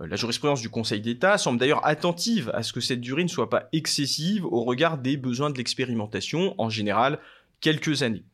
Euh, 0.00 0.06
la 0.06 0.16
jurisprudence 0.16 0.60
du 0.60 0.70
Conseil 0.70 1.00
d'État 1.00 1.38
semble 1.38 1.58
d'ailleurs 1.58 1.84
attentive 1.84 2.50
à 2.54 2.62
ce 2.62 2.72
que 2.72 2.80
cette 2.80 3.00
durée 3.00 3.24
ne 3.24 3.28
soit 3.28 3.50
pas 3.50 3.68
excessive 3.72 4.44
au 4.46 4.64
regard 4.64 4.98
des 4.98 5.16
besoins 5.16 5.50
de 5.50 5.58
l'expérimentation, 5.58 6.54
en 6.58 6.70
général 6.70 7.18
quelques 7.60 8.02
années. 8.02 8.24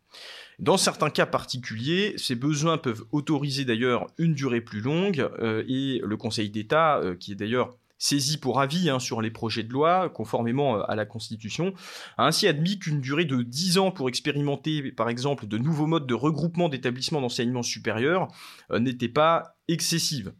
Dans 0.58 0.76
certains 0.76 1.10
cas 1.10 1.26
particuliers, 1.26 2.14
ces 2.16 2.34
besoins 2.34 2.78
peuvent 2.78 3.04
autoriser 3.10 3.64
d'ailleurs 3.64 4.06
une 4.18 4.34
durée 4.34 4.60
plus 4.60 4.80
longue 4.80 5.28
euh, 5.40 5.64
et 5.66 6.00
le 6.04 6.16
Conseil 6.16 6.50
d'État, 6.50 6.98
euh, 6.98 7.14
qui 7.14 7.32
est 7.32 7.36
d'ailleurs 7.36 7.76
saisi 7.98 8.36
pour 8.36 8.60
avis 8.60 8.90
hein, 8.90 8.98
sur 8.98 9.22
les 9.22 9.30
projets 9.30 9.62
de 9.62 9.72
loi, 9.72 10.08
conformément 10.10 10.76
euh, 10.76 10.82
à 10.88 10.94
la 10.94 11.06
Constitution, 11.06 11.72
a 12.18 12.26
ainsi 12.26 12.48
admis 12.48 12.78
qu'une 12.78 13.00
durée 13.00 13.24
de 13.24 13.42
10 13.42 13.78
ans 13.78 13.90
pour 13.90 14.08
expérimenter, 14.08 14.92
par 14.92 15.08
exemple, 15.08 15.46
de 15.46 15.58
nouveaux 15.58 15.86
modes 15.86 16.06
de 16.06 16.14
regroupement 16.14 16.68
d'établissements 16.68 17.20
d'enseignement 17.20 17.62
supérieur 17.62 18.28
n'était 18.72 19.08
pas 19.08 19.56
excessive. 19.68 20.32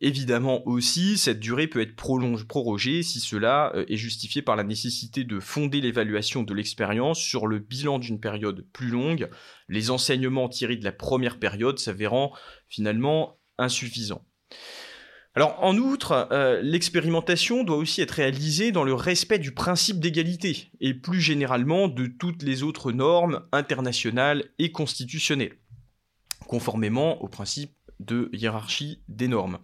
Évidemment 0.00 0.64
aussi, 0.68 1.18
cette 1.18 1.40
durée 1.40 1.66
peut 1.66 1.80
être 1.80 1.96
prorogée 1.96 3.02
si 3.02 3.18
cela 3.18 3.72
euh, 3.74 3.84
est 3.88 3.96
justifié 3.96 4.42
par 4.42 4.54
la 4.54 4.62
nécessité 4.62 5.24
de 5.24 5.40
fonder 5.40 5.80
l'évaluation 5.80 6.44
de 6.44 6.54
l'expérience 6.54 7.18
sur 7.18 7.48
le 7.48 7.58
bilan 7.58 7.98
d'une 7.98 8.20
période 8.20 8.64
plus 8.72 8.90
longue, 8.90 9.28
les 9.68 9.90
enseignements 9.90 10.48
tirés 10.48 10.76
de 10.76 10.84
la 10.84 10.92
première 10.92 11.40
période 11.40 11.80
s'avérant 11.80 12.32
finalement 12.68 13.40
insuffisants. 13.58 14.24
Alors 15.34 15.62
en 15.64 15.76
outre, 15.76 16.28
euh, 16.30 16.60
l'expérimentation 16.62 17.64
doit 17.64 17.76
aussi 17.76 18.00
être 18.00 18.12
réalisée 18.12 18.70
dans 18.70 18.84
le 18.84 18.94
respect 18.94 19.40
du 19.40 19.52
principe 19.52 19.98
d'égalité 19.98 20.70
et 20.80 20.94
plus 20.94 21.20
généralement 21.20 21.88
de 21.88 22.06
toutes 22.06 22.44
les 22.44 22.62
autres 22.62 22.92
normes 22.92 23.46
internationales 23.50 24.44
et 24.60 24.70
constitutionnelles, 24.70 25.58
conformément 26.46 27.20
au 27.20 27.28
principe 27.28 27.77
de 28.00 28.28
hiérarchie 28.32 29.00
des 29.08 29.28
normes. 29.28 29.58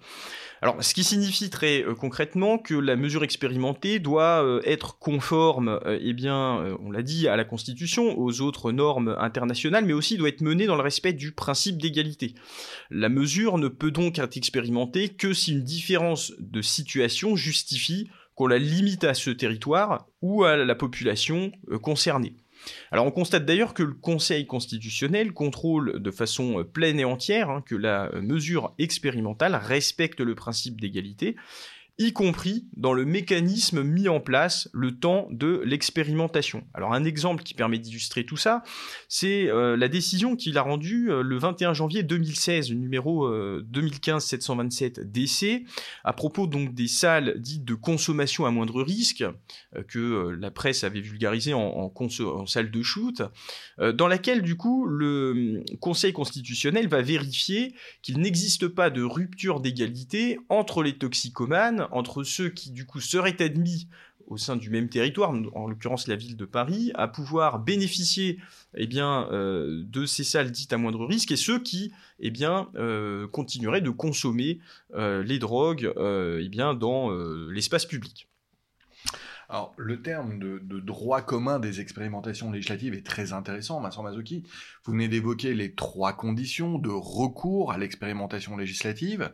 Alors, 0.65 0.83
ce 0.83 0.95
qui 0.95 1.05
signifie 1.05 1.51
très 1.51 1.83
euh, 1.83 1.95
concrètement 1.95 2.57
que 2.57 2.75
la 2.75 2.97
mesure 2.97 3.23
expérimentée 3.23 3.99
doit 3.99 4.43
euh, 4.43 4.63
être 4.65 4.99
conforme, 4.99 5.79
euh, 5.85 5.99
eh 6.01 6.15
bien, 6.15 6.77
on 6.81 6.91
l'a 6.91 7.03
dit, 7.03 7.29
à 7.29 7.37
la 7.37 7.45
Constitution, 7.45 8.19
aux 8.19 8.41
autres 8.41 8.73
normes 8.73 9.15
internationales, 9.19 9.85
mais 9.85 9.93
aussi 9.93 10.17
doit 10.17 10.31
être 10.31 10.41
menée 10.41 10.65
dans 10.65 10.77
le 10.77 10.83
respect 10.83 11.13
du 11.13 11.33
principe 11.33 11.77
d'égalité. 11.77 12.35
La 12.91 13.11
mesure 13.11 13.59
ne 13.59 13.69
peut 13.69 13.91
donc 13.91 14.19
être 14.19 14.39
expérimentée 14.39 15.11
que 15.11 15.35
si 15.35 15.53
une 15.53 15.65
différence 15.65 16.33
de 16.39 16.63
situation 16.63 17.37
justifie 17.37 18.09
qu'on 18.35 18.47
la 18.47 18.59
limite 18.59 19.05
à 19.05 19.13
ce 19.13 19.31
territoire 19.31 20.07
ou 20.23 20.45
à 20.45 20.57
la 20.57 20.75
population 20.75 21.53
concernée. 21.83 22.37
Alors 22.91 23.07
on 23.07 23.11
constate 23.11 23.45
d'ailleurs 23.45 23.75
que 23.75 23.83
le 23.83 23.95
Conseil 23.95 24.47
constitutionnel 24.47 25.33
contrôle 25.33 26.01
de 26.01 26.11
façon 26.11 26.61
euh, 26.61 26.65
pleine 26.65 27.01
et 27.01 27.05
entière 27.05 27.51
hein, 27.51 27.63
que 27.65 27.75
la 27.75 28.11
euh, 28.15 28.21
mesure 28.21 28.75
expérimentale 28.79 29.55
respecte 29.55 30.21
le 30.21 30.35
principe 30.35 30.81
d'égalité 30.81 31.37
y 31.99 32.13
compris 32.13 32.67
dans 32.77 32.93
le 32.93 33.05
mécanisme 33.05 33.85
mis 33.85 34.09
en 34.09 34.19
place 34.19 34.69
le 34.73 34.99
temps 34.99 35.29
de 35.31 35.63
l'expérimentation. 35.65 36.65
Alors 36.75 36.93
un 36.93 37.05
exemple 37.05 37.45
qui 37.45 37.55
permet 37.55 37.79
d'illustrer 37.79 38.27
tout 38.27 38.37
ça, 38.37 38.65
c'est 39.09 39.49
euh, 39.49 39.77
la 39.77 39.89
décision 39.89 40.35
qu'il 40.35 40.59
a 40.59 40.63
rendue 40.63 41.11
euh, 41.13 41.23
le 41.23 41.39
21 41.39 41.73
janvier 41.73 42.03
2016, 42.03 42.73
numéro 42.73 43.31
2015-727 43.31 45.01
euh, 45.01 45.05
DC, 45.05 45.65
à 46.03 46.13
propos 46.13 46.49
donc 46.49 46.75
des 46.75 46.89
salles 46.89 47.35
dites 47.39 47.65
de 47.65 47.75
consommation 47.75 48.45
à 48.45 48.51
moindre 48.51 48.83
risque, 48.83 49.25
que 49.89 50.37
la 50.39 50.51
presse 50.51 50.85
avait 50.85 51.01
vulgarisé 51.01 51.55
en, 51.55 51.61
en, 51.61 51.93
en 51.95 52.47
salle 52.47 52.71
de 52.71 52.83
shoot, 52.83 53.23
dans 53.79 54.09
laquelle 54.09 54.43
du 54.43 54.57
coup 54.57 54.87
le 54.87 55.63
Conseil 55.81 56.13
constitutionnel 56.13 56.89
va 56.89 57.03
vérifier 57.03 57.75
qu'il 58.03 58.19
n'existe 58.19 58.69
pas 58.69 58.91
de 58.91 59.03
rupture 59.03 59.61
d'égalité 59.61 60.39
entre 60.49 60.83
les 60.83 60.97
toxicomanes 60.97 61.84
entre 61.93 62.23
ceux 62.25 62.49
qui 62.49 62.71
du 62.71 62.87
coup 62.87 63.01
seraient 63.01 63.41
admis 63.43 63.89
au 64.27 64.37
sein 64.37 64.57
du 64.57 64.71
même 64.71 64.89
territoire, 64.89 65.31
en 65.31 65.69
l'occurrence 65.69 66.09
la 66.09 66.17
ville 66.17 66.37
de 66.37 66.45
Paris, 66.45 66.93
à 66.95 67.09
pouvoir 67.09 67.59
bénéficier 67.59 68.39
eh 68.75 68.87
bien, 68.87 69.29
euh, 69.33 69.83
de 69.87 70.07
ces 70.07 70.25
salles 70.25 70.51
dites 70.51 70.73
à 70.73 70.79
moindre 70.79 71.07
risque, 71.07 71.31
et 71.31 71.37
ceux 71.37 71.59
qui 71.59 71.93
eh 72.21 72.31
bien, 72.31 72.69
euh, 72.77 73.27
continueraient 73.29 73.81
de 73.81 73.91
consommer 73.91 74.61
euh, 74.95 75.23
les 75.23 75.39
drogues 75.39 75.93
eh 75.97 76.49
bien, 76.49 76.75
dans 76.75 77.11
l'espace 77.51 77.87
public. 77.87 78.29
Alors, 79.51 79.75
le 79.77 80.01
terme 80.01 80.39
de, 80.39 80.81
droit 80.81 81.21
commun 81.21 81.59
des 81.59 81.81
expérimentations 81.81 82.51
législatives 82.51 82.95
est 82.95 83.07
très 83.07 83.33
intéressant, 83.33 83.81
Vincent 83.81 84.03
Mazzocchi. 84.03 84.43
Vous 84.85 84.93
venez 84.93 85.07
d'évoquer 85.07 85.55
les 85.55 85.75
trois 85.75 86.15
conditions 86.15 86.79
de 86.79 86.89
recours 86.89 87.71
à 87.71 87.79
l'expérimentation 87.79 88.57
législative 88.57 89.33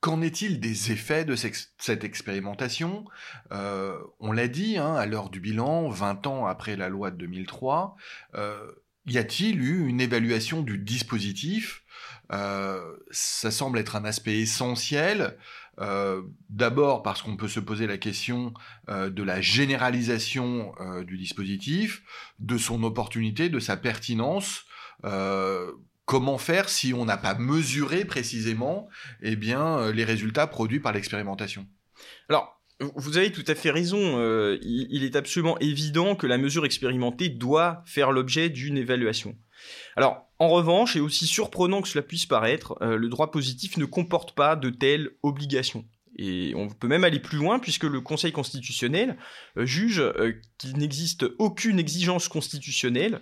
Qu'en 0.00 0.22
est-il 0.22 0.60
des 0.60 0.92
effets 0.92 1.26
de 1.26 1.36
cette 1.36 2.04
expérimentation? 2.04 3.04
Euh, 3.52 3.98
On 4.18 4.32
l'a 4.32 4.48
dit, 4.48 4.78
hein, 4.78 4.94
à 4.94 5.04
l'heure 5.04 5.28
du 5.28 5.40
bilan, 5.40 5.90
20 5.90 6.26
ans 6.26 6.46
après 6.46 6.74
la 6.76 6.88
loi 6.88 7.10
de 7.10 7.16
2003, 7.18 7.96
euh, 8.34 8.72
y 9.06 9.18
a-t-il 9.18 9.60
eu 9.60 9.86
une 9.86 10.00
évaluation 10.00 10.62
du 10.62 10.78
dispositif? 10.78 11.82
Euh, 12.32 12.80
Ça 13.10 13.50
semble 13.50 13.78
être 13.78 13.94
un 13.94 14.06
aspect 14.06 14.38
essentiel. 14.38 15.36
D'abord 16.50 17.02
parce 17.02 17.22
qu'on 17.22 17.38
peut 17.38 17.48
se 17.48 17.60
poser 17.60 17.86
la 17.86 17.96
question 17.96 18.52
de 18.86 19.22
la 19.22 19.40
généralisation 19.40 20.74
du 21.06 21.16
dispositif, 21.16 22.02
de 22.38 22.58
son 22.58 22.82
opportunité, 22.82 23.48
de 23.48 23.58
sa 23.58 23.78
pertinence 23.78 24.66
comment 26.10 26.38
faire 26.38 26.68
si 26.68 26.92
on 26.92 27.04
n'a 27.04 27.16
pas 27.16 27.34
mesuré 27.34 28.04
précisément 28.04 28.88
eh 29.22 29.38
euh, 29.52 29.92
les 29.92 30.02
résultats 30.02 30.48
produits 30.48 30.80
par 30.80 30.92
l'expérimentation 30.92 31.68
Alors, 32.28 32.60
vous 32.96 33.16
avez 33.16 33.30
tout 33.30 33.44
à 33.46 33.54
fait 33.54 33.70
raison. 33.70 34.18
Euh, 34.18 34.58
il, 34.60 35.04
est 35.04 35.14
absolument 35.14 35.56
évident 35.60 36.16
que 36.16 36.26
la 36.26 36.36
mesure 36.36 36.64
expérimentée 36.64 37.28
doit 37.28 37.84
faire 37.86 38.10
l'objet 38.10 38.48
d'une 38.48 38.76
évaluation. 38.76 39.36
Alors, 39.94 40.26
en 40.40 40.48
revanche, 40.48 40.96
et 40.96 41.00
aussi 41.00 41.28
surprenant 41.28 41.80
que 41.80 41.86
cela 41.86 42.02
puisse 42.02 42.26
paraître, 42.26 42.76
euh, 42.82 42.96
le 42.96 43.08
droit 43.08 43.30
positif 43.30 43.76
ne 43.76 43.84
comporte 43.84 44.34
pas 44.34 44.56
de 44.56 44.70
telles 44.70 45.10
obligations. 45.22 45.84
Et 46.16 46.54
on 46.56 46.68
peut 46.68 46.88
même 46.88 47.04
aller 47.04 47.20
plus 47.20 47.38
loin 47.38 47.60
puisque 47.60 47.84
le 47.84 48.00
Conseil 48.00 48.32
constitutionnel 48.32 49.16
juge 49.56 50.02
qu'il 50.58 50.76
n'existe 50.76 51.24
aucune 51.38 51.78
exigence 51.78 52.26
constitutionnelle 52.26 53.20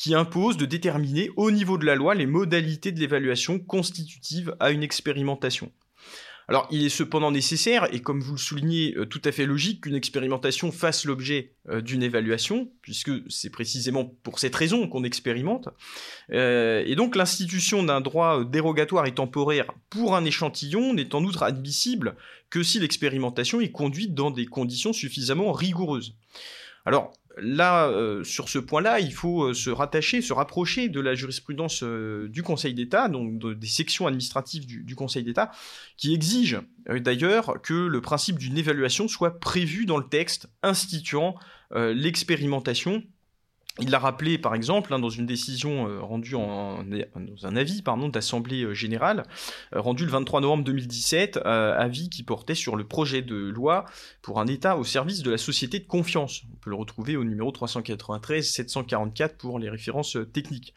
qui 0.00 0.14
impose 0.14 0.56
de 0.56 0.64
déterminer 0.64 1.28
au 1.36 1.50
niveau 1.50 1.76
de 1.76 1.84
la 1.84 1.94
loi 1.94 2.14
les 2.14 2.24
modalités 2.24 2.90
de 2.90 2.98
l'évaluation 2.98 3.58
constitutive 3.58 4.56
à 4.58 4.70
une 4.70 4.82
expérimentation. 4.82 5.70
Alors, 6.48 6.66
il 6.70 6.86
est 6.86 6.88
cependant 6.88 7.30
nécessaire, 7.30 7.86
et 7.92 8.00
comme 8.00 8.22
vous 8.22 8.32
le 8.32 8.38
soulignez, 8.38 8.94
euh, 8.96 9.04
tout 9.04 9.20
à 9.26 9.30
fait 9.30 9.44
logique 9.44 9.82
qu'une 9.82 9.94
expérimentation 9.94 10.72
fasse 10.72 11.04
l'objet 11.04 11.52
euh, 11.68 11.82
d'une 11.82 12.02
évaluation, 12.02 12.72
puisque 12.80 13.10
c'est 13.28 13.50
précisément 13.50 14.06
pour 14.22 14.38
cette 14.38 14.56
raison 14.56 14.88
qu'on 14.88 15.04
expérimente. 15.04 15.68
Euh, 16.32 16.82
et 16.86 16.94
donc, 16.94 17.14
l'institution 17.14 17.82
d'un 17.82 18.00
droit 18.00 18.42
dérogatoire 18.42 19.04
et 19.04 19.14
temporaire 19.14 19.66
pour 19.90 20.16
un 20.16 20.24
échantillon 20.24 20.94
n'est 20.94 21.14
en 21.14 21.22
outre 21.24 21.42
admissible 21.42 22.16
que 22.48 22.62
si 22.62 22.80
l'expérimentation 22.80 23.60
est 23.60 23.70
conduite 23.70 24.14
dans 24.14 24.30
des 24.30 24.46
conditions 24.46 24.94
suffisamment 24.94 25.52
rigoureuses. 25.52 26.16
Alors, 26.86 27.12
là, 27.36 27.88
euh, 27.88 28.24
sur 28.24 28.48
ce 28.48 28.58
point-là, 28.58 29.00
il 29.00 29.12
faut 29.12 29.44
euh, 29.44 29.54
se 29.54 29.70
rattacher, 29.70 30.22
se 30.22 30.32
rapprocher 30.32 30.88
de 30.88 31.00
la 31.00 31.14
jurisprudence 31.14 31.82
euh, 31.82 32.28
du 32.28 32.42
Conseil 32.42 32.74
d'État, 32.74 33.08
donc 33.08 33.38
des 33.38 33.66
sections 33.66 34.06
administratives 34.06 34.66
du, 34.66 34.94
Conseil 34.94 35.22
d'État, 35.22 35.50
qui 35.96 36.14
exigent 36.14 36.62
d'ailleurs 36.86 37.60
que 37.62 37.74
le 37.74 38.00
principe 38.00 38.38
d'une 38.38 38.58
évaluation 38.58 39.08
soit 39.08 39.38
prévu 39.38 39.86
dans 39.86 39.98
le 39.98 40.08
texte 40.08 40.48
instituant 40.62 41.36
l'expérimentation 41.72 43.02
il 43.78 43.90
l'a 43.90 44.00
rappelé, 44.00 44.36
par 44.36 44.54
exemple, 44.54 44.92
hein, 44.92 44.98
dans 44.98 45.10
une 45.10 45.26
décision 45.26 45.88
euh, 45.88 46.00
rendue 46.00 46.34
en, 46.34 46.82
dans 46.82 47.46
un 47.46 47.56
avis 47.56 47.82
d'Assemblée 48.12 48.64
euh, 48.64 48.74
générale, 48.74 49.22
euh, 49.74 49.80
rendu 49.80 50.04
le 50.04 50.10
23 50.10 50.40
novembre 50.40 50.64
2017, 50.64 51.36
avis 51.44 52.10
qui 52.10 52.24
portait 52.24 52.56
sur 52.56 52.74
le 52.74 52.84
projet 52.84 53.22
de 53.22 53.36
loi 53.36 53.84
pour 54.22 54.40
un 54.40 54.46
État 54.46 54.76
au 54.76 54.84
service 54.84 55.22
de 55.22 55.30
la 55.30 55.38
société 55.38 55.78
de 55.78 55.86
confiance. 55.86 56.42
On 56.52 56.56
peut 56.56 56.70
le 56.70 56.76
retrouver 56.76 57.16
au 57.16 57.24
numéro 57.24 57.50
393-744 57.52 59.36
pour 59.36 59.58
les 59.58 59.70
références 59.70 60.16
techniques. 60.32 60.74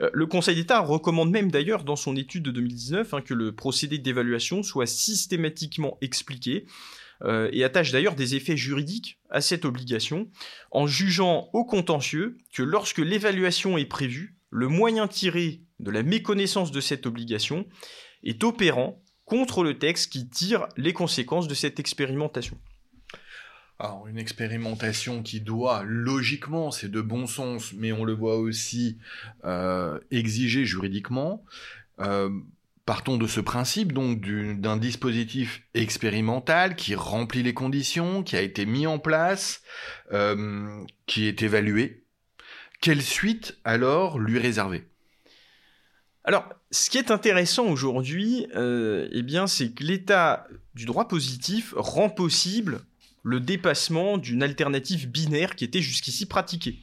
le 0.00 0.26
Conseil 0.26 0.54
d'État 0.54 0.80
recommande 0.80 1.30
même 1.30 1.50
d'ailleurs 1.50 1.84
dans 1.84 1.96
son 1.96 2.16
étude 2.16 2.44
de 2.44 2.50
2019 2.50 3.14
hein, 3.14 3.20
que 3.20 3.34
le 3.34 3.52
procédé 3.52 3.98
d'évaluation 3.98 4.62
soit 4.62 4.86
systématiquement 4.86 5.98
expliqué 6.00 6.66
euh, 7.22 7.48
et 7.52 7.64
attache 7.64 7.92
d'ailleurs 7.92 8.14
des 8.14 8.34
effets 8.34 8.56
juridiques 8.56 9.18
à 9.30 9.40
cette 9.40 9.64
obligation, 9.64 10.30
en 10.70 10.86
jugeant 10.86 11.48
au 11.52 11.64
contentieux 11.64 12.38
que 12.52 12.62
lorsque 12.62 12.98
l'évaluation 12.98 13.78
est 13.78 13.86
prévue, 13.86 14.36
le 14.50 14.68
moyen 14.68 15.08
tiré 15.08 15.62
de 15.80 15.90
la 15.90 16.02
méconnaissance 16.02 16.70
de 16.70 16.80
cette 16.80 17.06
obligation 17.06 17.66
est 18.22 18.44
opérant 18.44 19.02
contre 19.24 19.64
le 19.64 19.78
texte 19.78 20.12
qui 20.12 20.28
tire 20.28 20.68
les 20.76 20.92
conséquences 20.92 21.48
de 21.48 21.54
cette 21.54 21.80
expérimentation. 21.80 22.58
Alors, 23.78 24.06
une 24.06 24.18
expérimentation 24.18 25.22
qui 25.22 25.40
doit, 25.40 25.82
logiquement, 25.84 26.70
c'est 26.70 26.90
de 26.90 27.02
bon 27.02 27.26
sens, 27.26 27.74
mais 27.74 27.92
on 27.92 28.04
le 28.04 28.14
voit 28.14 28.38
aussi 28.38 28.96
euh, 29.44 29.98
exiger 30.10 30.64
juridiquement. 30.64 31.44
Euh, 32.00 32.30
Partons 32.86 33.16
de 33.16 33.26
ce 33.26 33.40
principe 33.40 33.92
donc 33.92 34.20
d'un 34.20 34.76
dispositif 34.76 35.62
expérimental 35.74 36.76
qui 36.76 36.94
remplit 36.94 37.42
les 37.42 37.52
conditions, 37.52 38.22
qui 38.22 38.36
a 38.36 38.40
été 38.40 38.64
mis 38.64 38.86
en 38.86 39.00
place, 39.00 39.60
euh, 40.12 40.84
qui 41.06 41.26
est 41.26 41.42
évalué. 41.42 42.04
Quelle 42.80 43.02
suite 43.02 43.58
alors 43.64 44.20
lui 44.20 44.38
réserver? 44.38 44.88
Alors, 46.22 46.48
ce 46.70 46.88
qui 46.88 46.98
est 46.98 47.10
intéressant 47.10 47.66
aujourd'hui, 47.66 48.46
euh, 48.54 49.08
eh 49.10 49.22
bien, 49.22 49.48
c'est 49.48 49.72
que 49.72 49.82
l'état 49.82 50.46
du 50.76 50.84
droit 50.84 51.08
positif 51.08 51.74
rend 51.76 52.08
possible 52.08 52.82
le 53.24 53.40
dépassement 53.40 54.16
d'une 54.16 54.44
alternative 54.44 55.10
binaire 55.10 55.56
qui 55.56 55.64
était 55.64 55.82
jusqu'ici 55.82 56.26
pratiquée. 56.26 56.78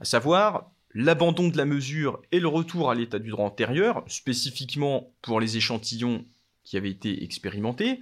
À 0.00 0.04
savoir, 0.04 0.70
l'abandon 0.94 1.48
de 1.48 1.56
la 1.56 1.64
mesure 1.64 2.22
et 2.32 2.40
le 2.40 2.48
retour 2.48 2.90
à 2.90 2.94
l'état 2.94 3.18
du 3.18 3.30
droit 3.30 3.46
antérieur, 3.46 4.04
spécifiquement 4.06 5.12
pour 5.22 5.40
les 5.40 5.56
échantillons 5.56 6.24
qui 6.64 6.76
avaient 6.76 6.90
été 6.90 7.24
expérimentés. 7.24 8.00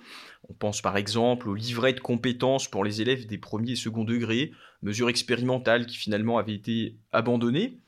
On 0.49 0.55
pense 0.55 0.81
par 0.81 0.97
exemple 0.97 1.49
au 1.49 1.55
livret 1.55 1.93
de 1.93 2.01
compétences 2.01 2.69
pour 2.69 2.85
les 2.85 3.01
élèves 3.01 3.27
des 3.27 3.39
premiers 3.39 3.73
et 3.73 3.77
second 3.77 4.05
degrés, 4.05 4.53
mesure 4.83 5.09
expérimentale 5.09 5.87
qui 5.87 5.97
finalement 5.97 6.39
avait 6.39 6.55
été 6.55 6.97
abandonnée. 7.13 7.79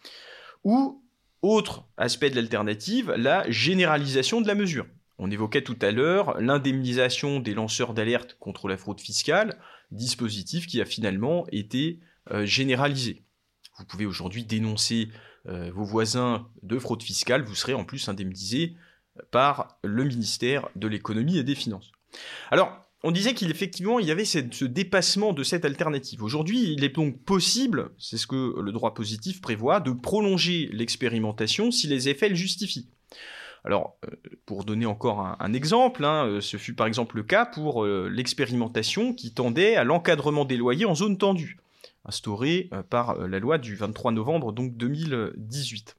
Ou, 0.64 1.02
autre 1.42 1.84
aspect 1.96 2.30
de 2.30 2.37
l'alternative, 2.37 3.12
la 3.16 3.48
généralisation 3.50 4.40
de 4.40 4.46
la 4.46 4.54
mesure. 4.54 4.87
On 5.18 5.30
évoquait 5.30 5.62
tout 5.62 5.78
à 5.80 5.90
l'heure 5.90 6.40
l'indemnisation 6.40 7.40
des 7.40 7.54
lanceurs 7.54 7.94
d'alerte 7.94 8.37
contre 8.38 8.68
la 8.68 8.76
fraude 8.76 9.00
fiscale, 9.00 9.58
dispositif 9.90 10.66
qui 10.66 10.80
a 10.80 10.84
finalement 10.84 11.46
été 11.50 11.98
euh, 12.30 12.46
généralisé. 12.46 13.22
Vous 13.78 13.84
pouvez 13.84 14.06
aujourd'hui 14.06 14.44
dénoncer 14.44 15.08
euh, 15.48 15.70
vos 15.72 15.84
voisins 15.84 16.48
de 16.62 16.78
fraude 16.78 17.02
fiscale, 17.02 17.42
vous 17.42 17.54
serez 17.54 17.74
en 17.74 17.84
plus 17.84 18.08
indemnisé 18.08 18.74
par 19.30 19.78
le 19.82 20.04
ministère 20.04 20.68
de 20.76 20.88
l'économie 20.88 21.38
et 21.38 21.44
des 21.44 21.54
finances. 21.54 21.92
Alors, 22.50 22.72
on 23.04 23.12
disait 23.12 23.34
qu'il 23.34 23.50
effectivement 23.50 24.00
il 24.00 24.06
y 24.06 24.10
avait 24.10 24.24
ce 24.24 24.64
dépassement 24.64 25.32
de 25.32 25.44
cette 25.44 25.64
alternative. 25.64 26.22
Aujourd'hui, 26.22 26.72
il 26.72 26.82
est 26.82 26.94
donc 26.94 27.22
possible, 27.22 27.90
c'est 27.98 28.18
ce 28.18 28.26
que 28.26 28.60
le 28.60 28.72
droit 28.72 28.94
positif 28.94 29.40
prévoit, 29.40 29.78
de 29.78 29.92
prolonger 29.92 30.68
l'expérimentation 30.72 31.70
si 31.70 31.86
les 31.86 32.08
effets 32.08 32.28
le 32.28 32.34
justifient. 32.34 32.88
Alors, 33.64 33.96
euh, 34.04 34.16
pour 34.46 34.64
donner 34.64 34.86
encore 34.86 35.20
un, 35.38 35.52
exemple, 35.52 36.04
hein, 36.04 36.26
euh, 36.26 36.40
ce 36.40 36.56
fut 36.56 36.74
par 36.74 36.86
exemple 36.86 37.16
le 37.16 37.22
cas 37.22 37.46
pour 37.46 37.84
l'expérimentation 37.84 39.14
qui 39.14 39.32
tendait 39.32 39.76
à 39.76 39.84
l'encadrement 39.84 40.44
des 40.44 40.56
loyers 40.56 40.84
en 40.84 40.94
zone 40.94 41.18
tendue 41.18 41.58
instauré 42.09 42.68
euh, 42.73 42.83
par 42.83 43.11
euh, 43.11 43.29
la 43.29 43.38
loi 43.38 43.59
du 43.59 43.77
23 43.77 44.11
novembre 44.12 44.53
donc 44.53 44.77
2018. 44.77 45.97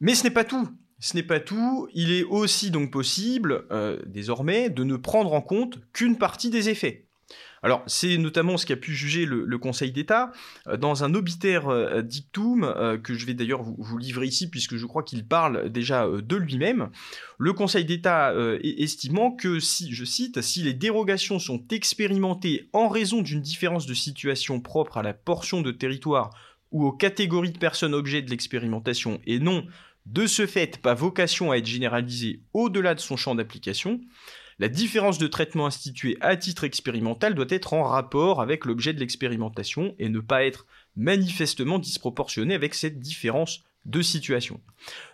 Mais 0.00 0.14
ce 0.14 0.24
n'est 0.24 0.30
pas 0.30 0.44
tout. 0.44 0.68
Ce 0.98 1.16
n'est 1.16 1.22
pas 1.22 1.40
tout. 1.40 1.88
Il 1.94 2.12
est 2.12 2.24
aussi 2.24 2.70
donc 2.70 2.90
possible 2.90 3.66
euh, 3.70 4.00
désormais 4.06 4.68
de 4.68 4.84
ne 4.84 4.96
prendre 4.96 5.32
en 5.32 5.40
compte 5.40 5.80
qu'une 5.92 6.18
partie 6.18 6.50
des 6.50 6.68
effets. 6.68 7.03
Alors, 7.64 7.82
c'est 7.86 8.18
notamment 8.18 8.58
ce 8.58 8.66
qu'a 8.66 8.76
pu 8.76 8.94
juger 8.94 9.24
le, 9.24 9.58
Conseil 9.58 9.90
d'État 9.90 10.32
euh, 10.66 10.76
dans 10.76 11.02
un 11.02 11.14
obitaire 11.14 11.68
euh, 11.68 12.02
dictum, 12.02 12.62
euh, 12.62 12.98
que 12.98 13.14
je 13.14 13.24
vais 13.24 13.32
d'ailleurs 13.32 13.62
vous, 13.62 13.96
livrer 13.96 14.26
ici, 14.26 14.50
puisque 14.50 14.76
je 14.76 14.84
crois 14.84 15.02
qu'il 15.02 15.26
parle 15.26 15.70
déjà 15.70 16.06
de 16.06 16.36
lui-même. 16.36 16.90
Le 17.38 17.54
Conseil 17.54 17.86
d'État 17.86 18.34
estimant 18.62 19.30
que 19.30 19.60
si, 19.60 19.94
je 19.94 20.04
cite, 20.04 20.42
si 20.42 20.62
les 20.62 20.74
dérogations 20.74 21.38
sont 21.38 21.64
expérimentées 21.70 22.68
en 22.74 22.88
raison 22.88 23.22
d'une 23.22 23.40
différence 23.40 23.86
de 23.86 23.94
situation 23.94 24.60
propre 24.60 24.98
à 24.98 25.02
la 25.02 25.14
portion 25.14 25.62
de 25.62 25.70
territoire 25.70 26.30
ou 26.70 26.84
aux 26.84 26.92
catégories 26.92 27.52
de 27.52 27.58
personnes 27.58 27.94
objets 27.94 28.20
de 28.20 28.30
l'expérimentation 28.30 29.20
et 29.26 29.38
non, 29.38 29.64
de 30.04 30.26
ce 30.26 30.46
fait, 30.46 30.82
pas 30.82 30.94
vocation 30.94 31.50
à 31.50 31.56
être 31.56 31.66
généralisées 31.66 32.40
au-delà 32.52 32.94
de 32.94 33.00
son 33.00 33.16
champ 33.16 33.34
d'application, 33.34 34.00
la 34.58 34.68
différence 34.68 35.18
de 35.18 35.26
traitement 35.26 35.66
instituée 35.66 36.16
à 36.20 36.36
titre 36.36 36.64
expérimental 36.64 37.34
doit 37.34 37.46
être 37.48 37.72
en 37.72 37.84
rapport 37.84 38.40
avec 38.40 38.64
l'objet 38.64 38.92
de 38.92 39.00
l'expérimentation 39.00 39.94
et 39.98 40.08
ne 40.08 40.20
pas 40.20 40.44
être 40.44 40.66
manifestement 40.96 41.78
disproportionnée 41.78 42.54
avec 42.54 42.74
cette 42.74 43.00
différence 43.00 43.64
de 43.84 44.00
situation. 44.00 44.60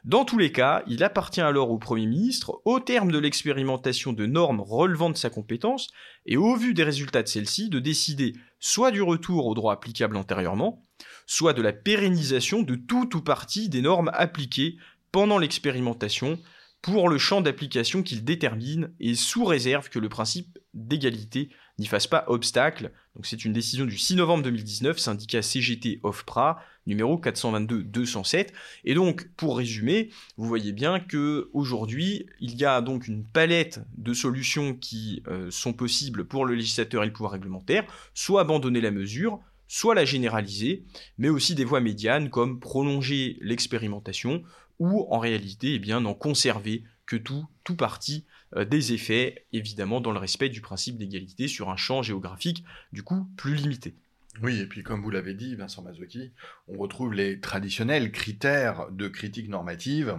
Dans 0.05 0.24
tous 0.24 0.38
les 0.38 0.53
cas, 0.53 0.85
il 0.87 1.03
appartient 1.03 1.40
alors 1.40 1.70
au 1.70 1.79
Premier 1.79 2.07
ministre, 2.07 2.61
au 2.64 2.79
terme 2.79 3.11
de 3.11 3.18
l'expérimentation 3.18 4.12
de 4.12 4.26
normes 4.26 4.61
relevant 4.61 5.11
de 5.11 5.16
sa 5.16 5.31
compétence, 5.31 5.88
et 6.26 6.37
au 6.37 6.55
vu 6.55 6.72
des 6.72 6.85
résultats 6.85 7.22
de 7.22 7.29
celle-ci, 7.29 7.68
de 7.68 7.81
décider 7.81 8.35
soit 8.61 8.92
du 8.92 9.03
retour 9.03 9.46
au 9.46 9.55
droit 9.55 9.72
applicable 9.72 10.16
antérieurement, 10.16 10.83
soit 11.26 11.53
de 11.53 11.62
la 11.62 11.72
pérennisation 11.72 12.62
de 12.62 12.76
tout 12.76 13.16
ou 13.16 13.22
partie 13.22 13.68
des 13.68 13.83
normes 13.83 14.11
appliquées 14.14 14.76
pendant 15.11 15.38
l'expérimentation, 15.38 16.38
pour 16.83 17.09
le 17.09 17.19
champ 17.19 17.40
d'application 17.40 18.03
qu'il 18.03 18.25
détermine 18.25 18.93
et 19.01 19.14
sous 19.14 19.45
réserve 19.45 19.90
que 19.90 19.99
le 19.99 20.09
principe 20.09 20.59
d'égalité 20.73 21.51
n'y 21.79 21.87
fasse 21.87 22.07
pas 22.07 22.25
obstacle. 22.29 22.93
Donc 23.14 23.27
c'est 23.27 23.45
une 23.45 23.53
décision 23.53 23.85
du 23.85 23.99
6 23.99 24.16
novembre 24.16 24.45
2019, 24.45 24.99
syndicat 24.99 25.43
CGT 25.43 26.01
OFPRA, 26.03 26.62
numéro 26.87 27.19
422-207. 27.19 28.49
Et 28.85 28.95
donc, 28.95 29.29
pour 29.37 29.59
résumer, 29.59 30.11
vous 30.37 30.47
voyez 30.47 30.73
bien 30.73 31.01
que 31.01 31.51
aujourd'hui, 31.53 32.27
il 32.40 32.57
y 32.57 32.64
a 32.64 32.81
donc 32.81 33.09
une 33.09 33.25
palette 33.25 33.81
de 33.97 34.14
solutions 34.14 34.75
qui 34.75 35.23
euh, 35.29 35.51
sont 35.51 35.73
possibles 35.73 36.27
pour 36.27 36.45
le 36.47 36.55
législateur 36.55 37.03
et 37.03 37.07
le 37.07 37.12
pouvoir 37.12 37.33
réglementaire, 37.33 37.85
soit 38.14 38.43
abandonner 38.43 38.81
la 38.81 38.90
mesure, 38.90 39.40
soit 39.69 39.95
la 39.95 40.05
généraliser, 40.05 40.85
mais 41.19 41.29
aussi 41.29 41.55
des 41.55 41.64
voies 41.64 41.81
médianes 41.81 42.31
comme 42.31 42.59
prolonger 42.59 43.38
l'expérimentation 43.40 44.43
ou 44.81 45.07
en 45.11 45.21
réalité 45.21 45.75
eh 45.75 45.79
bien 45.79 46.01
n'en 46.01 46.14
conserver 46.14 46.83
que 47.07 47.14
tout, 47.14 47.47
tout 47.62 47.77
parti 47.77 48.25
euh, 48.57 48.64
des 48.64 48.93
effets, 48.93 49.47
évidemment 49.53 50.01
dans 50.01 50.11
le 50.11 50.19
respect 50.19 50.49
du 50.49 50.61
principe 50.61 50.97
d'égalité 50.97 51.47
sur 51.47 51.71
un 51.71 51.77
champ 51.77 52.03
géographique 52.03 52.64
du 52.93 53.05
coup 53.05 53.29
plus 53.37 53.55
limité. 53.55 53.95
Oui, 54.43 54.61
et 54.61 54.66
puis 54.66 54.83
comme 54.83 55.03
vous 55.03 55.11
l'avez 55.11 55.35
dit, 55.35 55.55
Vincent 55.55 55.83
Mazzocchi, 55.83 56.33
on 56.69 56.79
retrouve 56.79 57.12
les 57.12 57.40
traditionnels 57.40 58.11
critères 58.11 58.90
de 58.90 59.09
critique 59.09 59.49
normative, 59.49 60.19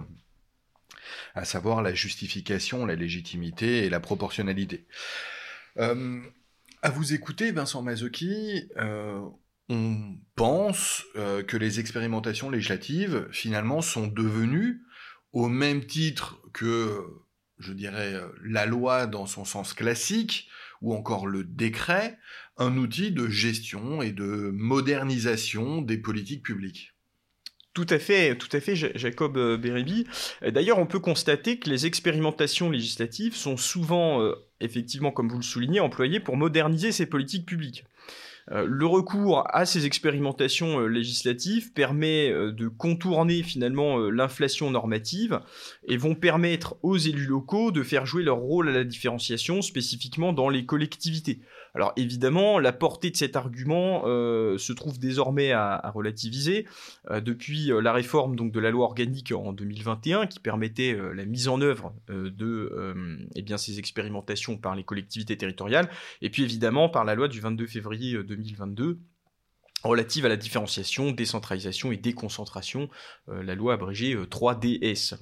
à 1.34 1.44
savoir 1.44 1.82
la 1.82 1.94
justification, 1.94 2.86
la 2.86 2.94
légitimité 2.94 3.84
et 3.84 3.90
la 3.90 4.00
proportionnalité. 4.00 4.86
Euh, 5.78 6.20
à 6.82 6.90
vous 6.90 7.14
écouter, 7.14 7.52
Vincent 7.52 7.82
Mazzocchi, 7.82 8.68
euh, 8.76 9.20
on 9.72 10.18
pense 10.36 11.04
euh, 11.16 11.42
que 11.42 11.56
les 11.56 11.80
expérimentations 11.80 12.50
législatives, 12.50 13.26
finalement, 13.30 13.80
sont 13.80 14.06
devenues, 14.06 14.82
au 15.32 15.48
même 15.48 15.86
titre 15.86 16.40
que, 16.52 17.04
je 17.58 17.72
dirais, 17.72 18.20
la 18.44 18.66
loi 18.66 19.06
dans 19.06 19.26
son 19.26 19.44
sens 19.44 19.72
classique, 19.72 20.48
ou 20.82 20.94
encore 20.94 21.26
le 21.26 21.44
décret, 21.44 22.18
un 22.58 22.76
outil 22.76 23.12
de 23.12 23.28
gestion 23.28 24.02
et 24.02 24.12
de 24.12 24.50
modernisation 24.52 25.80
des 25.80 25.96
politiques 25.96 26.42
publiques. 26.42 26.92
Tout 27.72 27.86
à 27.88 27.98
fait, 27.98 28.36
tout 28.36 28.54
à 28.54 28.60
fait, 28.60 28.76
Jacob 28.76 29.38
euh, 29.38 29.56
Bérébi. 29.56 30.06
D'ailleurs, 30.46 30.78
on 30.78 30.86
peut 30.86 31.00
constater 31.00 31.58
que 31.58 31.70
les 31.70 31.86
expérimentations 31.86 32.68
législatives 32.68 33.34
sont 33.34 33.56
souvent, 33.56 34.20
euh, 34.20 34.34
effectivement, 34.60 35.10
comme 35.10 35.30
vous 35.30 35.38
le 35.38 35.42
soulignez, 35.42 35.80
employées 35.80 36.20
pour 36.20 36.36
moderniser 36.36 36.92
ces 36.92 37.06
politiques 37.06 37.46
publiques. 37.46 37.84
Euh, 38.50 38.66
le 38.68 38.86
recours 38.86 39.44
à 39.54 39.64
ces 39.66 39.86
expérimentations 39.86 40.80
euh, 40.80 40.86
législatives 40.86 41.72
permet 41.72 42.30
euh, 42.30 42.50
de 42.50 42.66
contourner 42.68 43.42
finalement 43.42 43.98
l'inflation 43.98 44.70
normative 44.70 45.40
et 45.86 45.96
vont 45.96 46.14
permettre 46.14 46.76
aux 46.82 46.96
élus 46.96 47.26
locaux 47.26 47.70
de 47.70 47.82
faire 47.82 48.06
jouer 48.06 48.22
leur 48.22 48.38
rôle 48.38 48.68
à 48.68 48.72
la 48.72 48.84
différenciation 48.84 49.62
spécifiquement 49.62 50.32
dans 50.32 50.48
les 50.48 50.66
collectivités. 50.66 51.40
Alors 51.74 51.92
évidemment, 51.96 52.58
la 52.58 52.72
portée 52.72 53.10
de 53.10 53.16
cet 53.16 53.34
argument 53.34 54.02
se 54.04 54.72
trouve 54.74 54.98
désormais 54.98 55.52
à, 55.52 55.90
relativiser 55.94 56.66
depuis 57.10 57.70
la 57.80 57.94
réforme 57.94 58.36
donc 58.36 58.52
de 58.52 58.60
la 58.60 58.70
loi 58.70 58.84
organique 58.84 59.32
en 59.32 59.54
2021 59.54 60.26
qui 60.26 60.38
permettait 60.38 60.94
la 61.14 61.24
mise 61.24 61.48
en 61.48 61.62
œuvre 61.62 61.94
de 62.08 63.26
eh 63.34 63.56
ces 63.56 63.78
expérimentations 63.78 64.58
par 64.58 64.74
les 64.74 64.84
collectivités 64.84 65.38
territoriales 65.38 65.88
et 66.20 66.28
puis 66.28 66.42
évidemment 66.42 66.90
par 66.90 67.06
la 67.06 67.14
loi 67.14 67.28
du 67.28 67.40
22 67.40 67.66
février 67.66 68.22
2022 68.34 68.98
relative 69.82 70.26
à 70.26 70.28
la 70.28 70.36
différenciation, 70.36 71.10
décentralisation 71.10 71.92
et 71.92 71.96
déconcentration, 71.96 72.88
euh, 73.28 73.42
la 73.42 73.54
loi 73.54 73.74
abrégée 73.74 74.14
3DS. 74.14 75.14
Euh, 75.14 75.16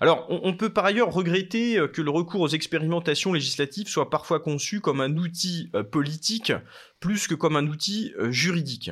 Alors, 0.00 0.26
on, 0.28 0.54
peut 0.54 0.70
par 0.70 0.84
ailleurs 0.84 1.12
regretter 1.12 1.78
euh, 1.78 1.88
que 1.88 2.02
le 2.02 2.10
recours 2.10 2.42
aux 2.42 2.48
expérimentations 2.48 3.32
législatives 3.32 3.88
soit 3.88 4.10
parfois 4.10 4.40
conçu 4.40 4.80
comme 4.80 5.00
un 5.00 5.16
outil 5.16 5.70
politique 5.90 6.52
plus 7.00 7.26
que 7.26 7.34
comme 7.34 7.56
un 7.56 7.66
outil 7.66 8.12
juridique 8.30 8.90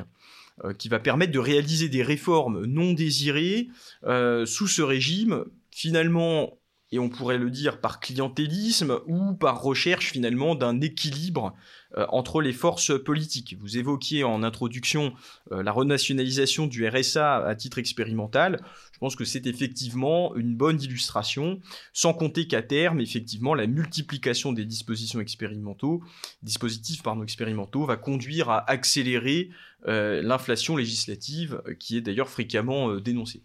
qui 0.77 0.87
va 0.87 0.99
permettre 0.99 1.31
de 1.31 1.39
réaliser 1.39 1.89
des 1.89 2.03
réformes 2.03 2.65
non 2.65 2.93
désirées 2.93 3.69
sous 4.03 4.67
ce 4.67 4.81
régime, 4.83 5.45
finalement 5.71 6.59
et 6.93 6.99
on 6.99 7.09
pourrait 7.09 7.39
le 7.39 7.49
dire 7.49 7.81
par 7.81 7.99
clientélisme 7.99 8.99
ou 9.07 9.33
par 9.33 9.63
recherche 9.63 10.11
finalement 10.11 10.53
d'un 10.53 10.79
équilibre 10.79 11.55
euh, 11.97 12.05
entre 12.09 12.39
les 12.39 12.53
forces 12.53 12.91
politiques. 13.03 13.57
Vous 13.59 13.79
évoquiez 13.79 14.23
en 14.23 14.43
introduction 14.43 15.11
euh, 15.51 15.63
la 15.63 15.71
renationalisation 15.71 16.67
du 16.67 16.87
RSA 16.87 17.37
à 17.47 17.55
titre 17.55 17.79
expérimental. 17.79 18.63
Je 18.91 18.99
pense 18.99 19.15
que 19.15 19.25
c'est 19.25 19.47
effectivement 19.47 20.35
une 20.35 20.55
bonne 20.55 20.79
illustration, 20.79 21.59
sans 21.93 22.13
compter 22.13 22.45
qu'à 22.45 22.61
terme, 22.61 22.99
effectivement, 22.99 23.55
la 23.55 23.65
multiplication 23.65 24.53
des 24.53 24.63
dispositions 24.63 25.19
expérimentaux, 25.19 26.03
dispositifs 26.43 27.01
expérimentaux 27.23 27.85
va 27.85 27.97
conduire 27.97 28.51
à 28.51 28.69
accélérer 28.69 29.49
euh, 29.87 30.21
l'inflation 30.21 30.77
législative, 30.77 31.59
qui 31.79 31.97
est 31.97 32.01
d'ailleurs 32.01 32.29
fréquemment 32.29 32.97
dénoncée. 32.97 33.41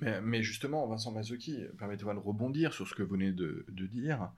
Mais, 0.00 0.42
justement, 0.42 0.86
Vincent 0.86 1.12
Mazzocchi, 1.12 1.64
permettez-moi 1.78 2.14
de 2.14 2.18
rebondir 2.18 2.72
sur 2.72 2.88
ce 2.88 2.94
que 2.94 3.02
vous 3.02 3.12
venez 3.12 3.32
de, 3.32 3.64
dire. 3.68 4.30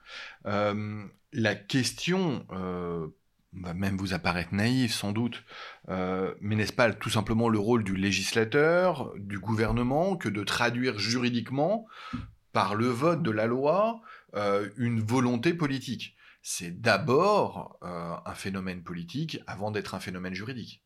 Euh, 0.47 1.05
la 1.33 1.55
question 1.55 2.47
euh, 2.51 3.07
va 3.53 3.75
même 3.75 3.97
vous 3.97 4.15
apparaître 4.15 4.55
naïve 4.55 4.93
sans 4.93 5.13
doute, 5.13 5.45
euh, 5.89 6.35
mais 6.41 6.57
n'est-ce 6.57 6.73
pas 6.73 6.93
tout 6.93 7.11
simplement 7.11 7.49
le 7.49 7.59
rôle 7.59 7.85
du 7.85 7.97
législateur, 7.97 9.13
du 9.17 9.39
gouvernement, 9.39 10.17
que 10.17 10.29
de 10.29 10.43
traduire 10.43 10.99
juridiquement, 10.99 11.87
par 12.53 12.75
le 12.75 12.87
vote 12.87 13.23
de 13.23 13.31
la 13.31 13.47
loi, 13.47 14.01
une 14.77 15.01
volonté 15.01 15.55
politique? 15.55 16.17
C'est 16.43 16.81
d'abord 16.81 17.79
un 17.83 18.35
phénomène 18.35 18.83
politique 18.83 19.39
avant 19.47 19.71
d'être 19.71 19.95
un 19.95 20.01
phénomène 20.01 20.35
juridique. 20.35 20.83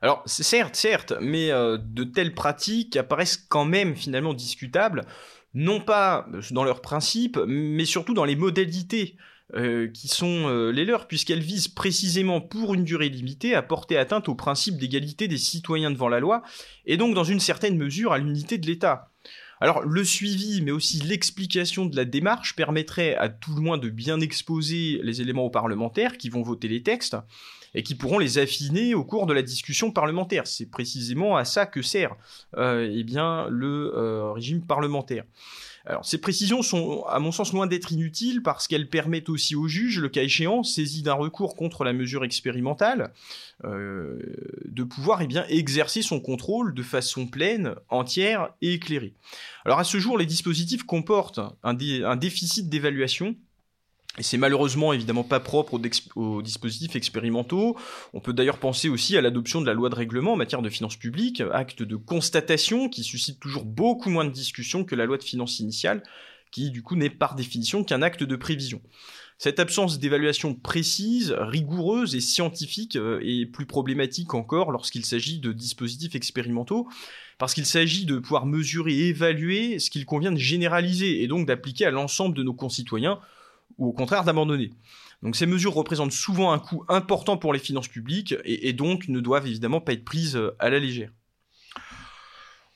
Alors 0.00 0.22
certes, 0.26 0.76
certes, 0.76 1.12
mais 1.20 1.50
euh, 1.50 1.76
de 1.78 2.04
telles 2.04 2.34
pratiques 2.34 2.96
apparaissent 2.96 3.36
quand 3.36 3.64
même 3.64 3.96
finalement 3.96 4.34
discutables, 4.34 5.04
non 5.54 5.80
pas 5.80 6.26
dans 6.50 6.64
leurs 6.64 6.82
principes, 6.82 7.38
mais 7.46 7.84
surtout 7.84 8.14
dans 8.14 8.24
les 8.24 8.36
modalités 8.36 9.16
euh, 9.54 9.88
qui 9.88 10.08
sont 10.08 10.46
euh, 10.46 10.70
les 10.70 10.84
leurs, 10.84 11.08
puisqu'elles 11.08 11.40
visent 11.40 11.68
précisément 11.68 12.40
pour 12.40 12.74
une 12.74 12.84
durée 12.84 13.08
limitée 13.08 13.54
à 13.54 13.62
porter 13.62 13.96
atteinte 13.96 14.28
au 14.28 14.34
principe 14.34 14.76
d'égalité 14.76 15.26
des 15.26 15.38
citoyens 15.38 15.90
devant 15.90 16.08
la 16.08 16.20
loi, 16.20 16.42
et 16.84 16.96
donc 16.96 17.14
dans 17.14 17.24
une 17.24 17.40
certaine 17.40 17.76
mesure 17.76 18.12
à 18.12 18.18
l'unité 18.18 18.58
de 18.58 18.66
l'État. 18.66 19.10
Alors 19.60 19.82
le 19.82 20.04
suivi, 20.04 20.60
mais 20.60 20.70
aussi 20.70 21.00
l'explication 21.00 21.86
de 21.86 21.96
la 21.96 22.04
démarche 22.04 22.54
permettrait 22.54 23.16
à 23.16 23.28
tout 23.28 23.54
le 23.54 23.62
moins 23.62 23.78
de 23.78 23.88
bien 23.88 24.20
exposer 24.20 25.00
les 25.02 25.20
éléments 25.20 25.46
aux 25.46 25.50
parlementaires 25.50 26.18
qui 26.18 26.28
vont 26.28 26.42
voter 26.42 26.68
les 26.68 26.82
textes, 26.82 27.16
et 27.78 27.84
qui 27.84 27.94
pourront 27.94 28.18
les 28.18 28.38
affiner 28.38 28.96
au 28.96 29.04
cours 29.04 29.26
de 29.26 29.32
la 29.32 29.40
discussion 29.40 29.92
parlementaire. 29.92 30.48
C'est 30.48 30.68
précisément 30.68 31.36
à 31.36 31.44
ça 31.44 31.64
que 31.64 31.80
sert 31.80 32.16
euh, 32.56 32.92
eh 32.92 33.04
bien, 33.04 33.46
le 33.50 33.92
euh, 33.94 34.32
régime 34.32 34.62
parlementaire. 34.62 35.24
Ces 36.02 36.18
précisions 36.18 36.60
sont, 36.60 37.04
à 37.08 37.18
mon 37.18 37.32
sens, 37.32 37.54
loin 37.54 37.66
d'être 37.66 37.92
inutiles 37.92 38.42
parce 38.42 38.68
qu'elles 38.68 38.90
permettent 38.90 39.30
aussi 39.30 39.56
au 39.56 39.68
juge, 39.68 40.00
le 40.00 40.10
cas 40.10 40.22
échéant, 40.22 40.62
saisi 40.62 41.00
d'un 41.02 41.14
recours 41.14 41.56
contre 41.56 41.82
la 41.82 41.94
mesure 41.94 42.24
expérimentale, 42.24 43.14
euh, 43.64 44.18
de 44.66 44.82
pouvoir 44.82 45.22
eh 45.22 45.56
exercer 45.56 46.02
son 46.02 46.20
contrôle 46.20 46.74
de 46.74 46.82
façon 46.82 47.26
pleine, 47.26 47.74
entière 47.88 48.50
et 48.60 48.74
éclairée. 48.74 49.14
Alors, 49.64 49.78
à 49.78 49.84
ce 49.84 49.98
jour, 49.98 50.18
les 50.18 50.26
dispositifs 50.26 50.82
comportent 50.82 51.40
un 51.62 52.16
déficit 52.16 52.68
d'évaluation 52.68 53.34
et 54.16 54.22
c'est 54.22 54.38
malheureusement 54.38 54.92
évidemment 54.92 55.22
pas 55.22 55.38
propre 55.38 55.80
aux, 56.16 56.42
dispositifs 56.42 56.96
expérimentaux. 56.96 57.76
On 58.14 58.20
peut 58.20 58.32
d'ailleurs 58.32 58.58
penser 58.58 58.88
aussi 58.88 59.16
à 59.16 59.20
l'adoption 59.20 59.60
de 59.60 59.66
la 59.66 59.74
loi 59.74 59.90
de 59.90 59.94
règlement 59.94 60.32
en 60.32 60.36
matière 60.36 60.62
de 60.62 60.70
finances 60.70 60.96
publiques, 60.96 61.42
acte 61.52 61.82
de 61.82 61.96
constatation 61.96 62.88
qui 62.88 63.04
suscite 63.04 63.38
toujours 63.38 63.64
beaucoup 63.64 64.10
moins 64.10 64.24
de 64.24 64.32
discussions 64.32 64.84
que 64.84 64.96
la 64.96 65.06
loi 65.06 65.18
de 65.18 65.24
finances 65.24 65.60
initiale, 65.60 66.02
qui 66.50 66.70
du 66.70 66.82
coup 66.82 66.96
n'est 66.96 67.10
par 67.10 67.34
définition 67.34 67.84
qu'un 67.84 68.02
acte 68.02 68.24
de 68.24 68.36
prévision. 68.36 68.80
Cette 69.40 69.60
absence 69.60 70.00
d'évaluation 70.00 70.52
précise, 70.52 71.32
rigoureuse 71.38 72.16
et 72.16 72.20
scientifique 72.20 72.96
euh, 72.96 73.20
est 73.22 73.46
plus 73.46 73.66
problématique 73.66 74.34
encore 74.34 74.72
lorsqu'il 74.72 75.04
s'agit 75.04 75.38
de 75.38 75.52
dispositifs 75.52 76.16
expérimentaux, 76.16 76.88
parce 77.38 77.54
qu'il 77.54 77.66
s'agit 77.66 78.04
de 78.04 78.18
pouvoir 78.18 78.46
mesurer 78.46 78.94
et 78.94 79.08
évaluer 79.10 79.78
ce 79.78 79.90
qu'il 79.90 80.06
convient 80.06 80.32
de 80.32 80.38
généraliser 80.38 81.22
et 81.22 81.28
donc 81.28 81.46
d'appliquer 81.46 81.84
à 81.84 81.92
l'ensemble 81.92 82.36
de 82.36 82.42
nos 82.42 82.52
concitoyens 82.52 83.20
ou 83.78 83.88
au 83.88 83.92
contraire 83.92 84.24
d'abandonner. 84.24 84.70
Donc 85.22 85.36
ces 85.36 85.46
mesures 85.46 85.74
représentent 85.74 86.12
souvent 86.12 86.52
un 86.52 86.58
coût 86.58 86.84
important 86.88 87.36
pour 87.36 87.52
les 87.52 87.58
finances 87.58 87.88
publiques 87.88 88.34
et, 88.44 88.72
donc 88.72 89.08
ne 89.08 89.20
doivent 89.20 89.46
évidemment 89.46 89.80
pas 89.80 89.92
être 89.92 90.04
prises 90.04 90.36
euh, 90.36 90.54
à 90.58 90.70
la 90.70 90.78
légère. 90.78 91.10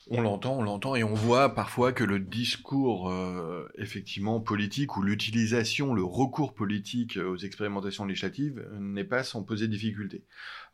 On 0.09 0.19
l'entend, 0.19 0.57
on 0.57 0.63
l'entend, 0.63 0.95
et 0.95 1.03
on 1.05 1.13
voit 1.13 1.55
parfois 1.55 1.93
que 1.93 2.03
le 2.03 2.19
discours 2.19 3.09
euh, 3.09 3.69
effectivement 3.77 4.41
politique 4.41 4.97
ou 4.97 5.01
l'utilisation, 5.01 5.93
le 5.93 6.03
recours 6.03 6.53
politique 6.53 7.15
aux 7.17 7.37
expérimentations 7.37 8.03
législatives 8.03 8.67
n'est 8.77 9.05
pas 9.05 9.23
sans 9.23 9.43
poser 9.43 9.69
difficulté. 9.69 10.23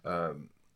Euh, 0.08 0.34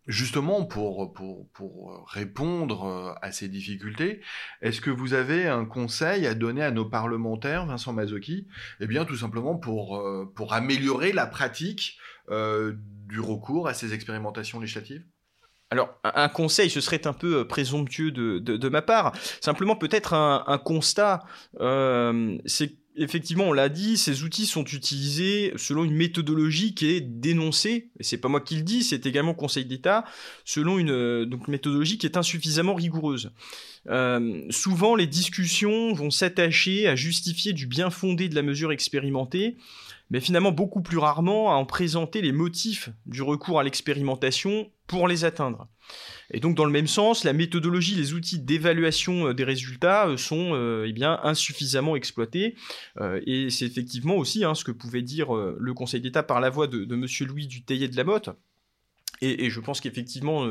justement, 0.08 0.66
pour, 0.66 1.14
pour, 1.14 1.50
pour, 1.50 2.06
répondre 2.10 3.18
à 3.22 3.32
ces 3.32 3.48
difficultés, 3.48 4.22
est-ce 4.62 4.82
que 4.82 4.90
vous 4.90 5.14
avez 5.14 5.48
un 5.48 5.66
conseil 5.66 6.28
à 6.28 6.34
donner 6.34 6.64
à 6.64 6.72
nos 6.72 6.86
parlementaires, 6.86 7.66
Vincent 7.66 7.94
Mazzocchi 7.94 8.48
Eh 8.80 8.88
bien, 8.88 9.06
tout 9.06 9.18
simplement 9.18 9.56
pour, 9.56 10.04
pour 10.36 10.54
améliorer 10.54 11.12
la 11.12 11.26
pratique 11.26 11.98
du 12.30 13.20
recours 13.20 13.68
à 13.68 13.74
ces 13.74 13.94
expérimentations 13.94 14.60
législatives? 14.60 15.06
Alors, 15.74 15.98
un 16.04 16.30
conseil, 16.30 16.70
ce 16.70 16.82
serait 16.82 17.08
un 17.08 17.14
peu 17.14 17.48
présomptueux 17.48 18.12
de, 18.12 18.70
ma 18.70 18.84
part. 18.84 19.12
Simplement, 19.42 19.76
peut-être 19.76 20.14
un, 20.14 20.58
constat, 20.64 21.24
euh, 21.62 22.38
c'est 22.46 22.76
effectivement, 22.96 23.46
on 23.46 23.54
l'a 23.54 23.70
dit, 23.70 23.98
ces 23.98 24.22
outils 24.22 24.46
sont 24.46 24.66
utilisés 24.66 25.52
selon 25.56 25.84
une 25.84 25.96
méthodologie 25.96 26.76
qui 26.76 26.92
est 26.92 27.02
dénoncée, 27.02 27.90
et 28.00 28.04
c'est 28.04 28.20
pas 28.20 28.28
moi 28.28 28.40
qui 28.40 28.56
le 28.56 28.62
dis, 28.62 28.84
c'est 28.84 29.08
également 29.08 29.34
Conseil 29.34 29.66
d'État, 29.66 30.06
selon 30.46 30.78
une 30.78 30.92
euh, 30.92 31.26
donc, 31.26 31.48
méthodologie 31.48 31.98
qui 31.98 32.06
est 32.06 32.18
insuffisamment 32.18 32.76
rigoureuse. 32.76 33.32
Euh, 33.90 34.44
souvent, 34.52 34.94
les 34.94 35.08
discussions 35.08 35.92
vont 35.94 36.12
s'attacher 36.12 36.88
à 36.88 36.96
justifier 36.96 37.52
du 37.54 37.66
bien 37.66 37.90
fondé 37.90 38.30
de 38.30 38.36
la 38.36 38.44
mesure 38.44 38.72
expérimentée, 38.72 39.58
mais 40.14 40.20
finalement 40.20 40.52
beaucoup 40.52 40.84
plus 40.84 41.00
rarement 41.00 41.52
à 41.52 41.56
en 41.56 41.66
présenter 41.66 42.22
les 42.22 42.32
motifs 42.32 42.92
du 43.08 43.24
recours 43.24 43.60
à 43.60 43.64
l'expérimentation 43.64 44.70
pour 44.86 45.08
les 45.08 45.26
atteindre. 45.26 45.68
Et 46.30 46.40
donc 46.40 46.56
dans 46.56 46.66
le 46.66 46.72
même 46.72 46.86
sens, 46.86 47.24
la 47.24 47.34
méthodologie, 47.34 47.96
les 47.96 48.14
outils 48.14 48.40
d'évaluation 48.40 49.30
euh, 49.30 49.34
des 49.34 49.44
résultats 49.44 50.08
euh, 50.08 50.18
sont 50.18 50.52
euh, 50.54 50.88
eh 50.88 51.04
insuffisamment 51.04 51.96
exploités. 51.96 52.56
et 53.26 53.50
c'est 53.50 53.66
effectivement 53.66 54.16
aussi 54.16 54.46
hein, 54.46 54.54
ce 54.54 54.64
que 54.64 54.72
pouvait 54.72 55.02
dire 55.02 55.34
le 55.34 55.74
Conseil 55.74 56.00
d'État 56.00 56.22
par 56.22 56.40
la 56.40 56.52
voix 56.52 56.68
de, 56.68 56.96
Monsieur 56.96 57.26
Louis 57.26 57.48
Dutheillet 57.48 57.88
de 57.88 57.98
la 57.98 58.04
Et, 59.26 59.50
je 59.50 59.60
pense 59.60 59.80
qu'effectivement, 59.80 60.48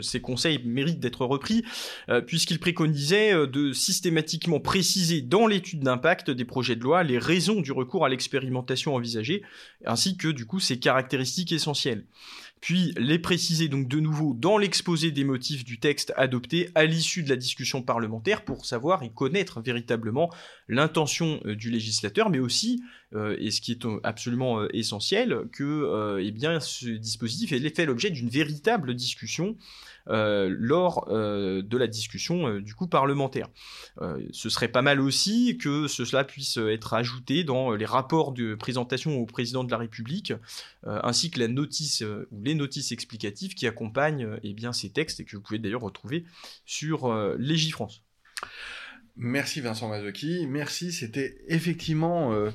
ces 0.00 0.20
conseils 0.20 0.60
méritent 0.64 1.00
d'être 1.00 1.24
repris, 1.26 1.64
puisqu'il 2.26 2.58
préconisait 2.58 3.46
de 3.46 3.72
systématiquement 3.72 4.60
préciser 4.60 5.20
dans 5.20 5.46
l'étude 5.46 5.80
d'impact 5.80 6.30
des 6.30 6.44
projets 6.44 6.76
de 6.76 6.82
loi 6.82 7.02
les 7.02 7.18
raisons 7.18 7.60
du 7.60 7.72
recours 7.72 8.04
à 8.04 8.08
l'expérimentation 8.08 8.94
envisagée, 8.94 9.42
ainsi 9.84 10.16
que 10.16 10.28
du 10.28 10.46
coup 10.46 10.60
ses 10.60 10.78
caractéristiques 10.78 11.52
essentielles 11.52 12.04
puis 12.66 12.92
les 12.98 13.20
préciser 13.20 13.68
donc 13.68 13.86
de 13.86 14.00
nouveau 14.00 14.34
dans 14.34 14.58
l'exposé 14.58 15.12
des 15.12 15.22
motifs 15.22 15.64
du 15.64 15.78
texte 15.78 16.12
adopté 16.16 16.68
à 16.74 16.84
l'issue 16.84 17.22
de 17.22 17.28
la 17.28 17.36
discussion 17.36 17.80
parlementaire 17.80 18.44
pour 18.44 18.66
savoir 18.66 19.04
et 19.04 19.12
connaître 19.12 19.60
véritablement 19.60 20.32
l'intention 20.66 21.40
euh, 21.46 21.54
du 21.54 21.70
législateur, 21.70 22.28
mais 22.28 22.40
aussi, 22.40 22.82
euh, 23.14 23.36
et 23.38 23.52
ce 23.52 23.60
qui 23.60 23.70
est 23.70 23.84
euh, 23.84 24.00
absolument 24.02 24.68
essentiel, 24.70 25.42
que 25.52 26.18
eh 26.20 26.32
bien, 26.32 26.58
ce 26.58 26.88
dispositif 26.88 27.52
ait 27.52 27.70
fait 27.70 27.86
l'objet 27.86 28.10
d'une 28.10 28.30
véritable 28.30 28.96
discussion 28.96 29.56
lors 30.06 31.08
euh, 31.10 31.62
de 31.62 31.76
la 31.76 31.86
discussion 31.86 32.48
euh, 32.48 32.60
du 32.60 32.74
coup 32.74 32.86
parlementaire. 32.86 33.48
ce 34.32 34.48
serait 34.48 34.68
pas 34.68 34.82
mal 34.82 35.00
aussi 35.00 35.58
que 35.58 35.88
cela 35.88 36.24
puisse 36.24 36.58
être 36.58 36.94
ajouté 36.94 37.44
dans 37.44 37.72
les 37.72 37.84
rapports 37.84 38.32
de 38.32 38.54
présentation 38.54 39.18
au 39.18 39.26
président 39.26 39.64
de 39.64 39.70
la 39.70 39.78
République, 39.78 40.32
ainsi 40.84 41.30
que 41.30 41.40
la 41.40 41.48
notice 41.48 42.02
ou 42.30 42.42
les 42.42 42.54
notices 42.54 42.92
explicatives 42.92 43.54
qui 43.54 43.66
accompagnent 43.66 44.38
eh 44.42 44.52
bien, 44.52 44.72
ces 44.72 44.90
textes 44.90 45.20
et 45.20 45.24
que 45.24 45.36
vous 45.36 45.42
pouvez 45.42 45.58
d'ailleurs 45.58 45.80
retrouver 45.80 46.24
sur 46.64 47.12
Légifrance. 47.38 48.02
Merci 49.18 49.62
Vincent 49.62 49.88
Mazzocchi, 49.88 50.46
merci, 50.46 50.92
c'était 50.92 51.38
effectivement 51.48 52.34
euh, 52.34 52.50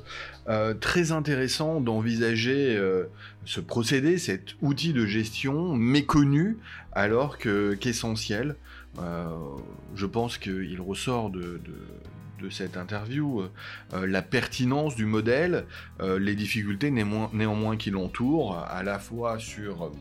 euh, 0.48 0.76
très 0.76 1.12
intéressant 1.12 1.82
d'envisager 1.82 2.78
euh, 2.78 3.06
ce 3.46 3.60
procédé, 3.60 4.20
cet 4.20 4.54
outil 4.62 4.94
de 4.94 5.08
gestion 5.08 5.74
méconnu 5.74 6.60
alors 6.92 7.40
qu'essentiel. 7.40 8.56
je 9.96 10.06
pense 10.06 10.38
qu'il 10.38 10.80
ressort 10.82 11.32
de, 11.32 11.60
cette 12.52 12.78
interview 12.78 13.44
la 13.94 14.22
pertinence 14.22 14.96
du 14.96 15.06
modèle, 15.06 15.66
les 16.00 16.36
difficultés 16.36 16.92
néanmoins 16.92 17.78
qui 17.78 17.90
l'entourent, 17.90 18.58
à 18.58 18.84
la 18.84 19.00
fois 19.00 19.40
sur 19.40 19.92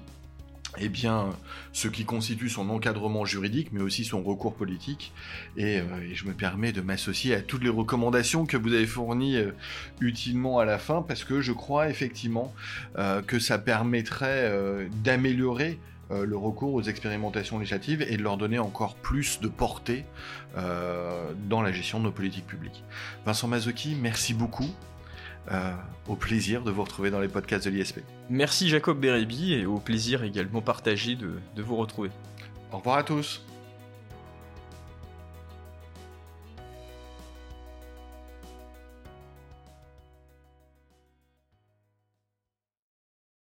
eh 0.79 0.89
bien, 0.89 1.31
ce 1.73 1.89
qui 1.89 2.05
constitue 2.05 2.49
son 2.49 2.71
encadrement 2.71 3.25
juridique, 3.25 3.71
mais 3.73 3.81
aussi 3.81 4.05
son 4.05 4.23
recours 4.23 4.55
politique. 4.55 5.13
Et, 5.57 5.79
euh, 5.79 5.85
je 6.13 6.25
me 6.27 6.33
permets 6.33 6.73
de 6.73 6.81
m'associer 6.81 7.35
à 7.35 7.41
toutes 7.41 7.65
les 7.65 7.71
recommandations 7.71 8.47
que 8.47 8.57
vous 8.57 8.73
avez 8.73 8.87
fournies 8.87 9.37
euh, 9.37 9.53
utilement 10.01 10.59
à 10.59 10.65
la 10.65 10.79
fin, 10.79 11.03
parce 11.03 11.25
que 11.25 11.41
je 11.41 11.53
crois 11.53 11.89
effectivement 11.89 12.55
euh, 12.99 13.23
que 13.23 13.39
ça 13.39 13.59
permettrait 13.59 14.51
d'améliorer 15.03 15.79
le 16.11 16.37
recours 16.37 16.75
aux 16.75 16.83
expérimentations 16.83 17.59
législatives 17.59 18.03
et 18.03 18.17
de 18.17 18.23
leur 18.23 18.37
donner 18.37 18.59
encore 18.59 18.97
plus 18.97 19.41
de 19.41 19.49
portée 19.49 20.05
dans 20.57 21.63
la 21.63 21.73
gestion 21.73 21.99
de 21.99 22.05
nos 22.05 22.13
politiques 22.13 22.47
publiques. 22.47 22.83
Vincent 23.25 23.49
Mazzocchi, 23.49 23.97
merci 24.01 24.35
beaucoup. 24.35 24.69
Euh, 25.51 25.73
au 26.07 26.17
plaisir 26.17 26.63
de 26.63 26.71
vous 26.71 26.83
retrouver 26.83 27.11
dans 27.11 27.21
les 27.21 27.29
podcasts 27.29 27.65
de 27.65 27.71
l'ISP. 27.71 28.01
Merci 28.29 28.69
Jacob 28.69 29.01
Bérébi 29.01 29.55
et 29.55 29.67
au 29.67 29.79
plaisir 29.79 30.23
également 30.23 30.61
partagé 30.61 31.15
de, 31.17 31.41
de 31.57 31.63
vous 31.63 31.77
retrouver. 31.77 32.11
Au 32.73 32.79
revoir 32.79 32.99
à 32.99 33.03
tous. 33.03 33.43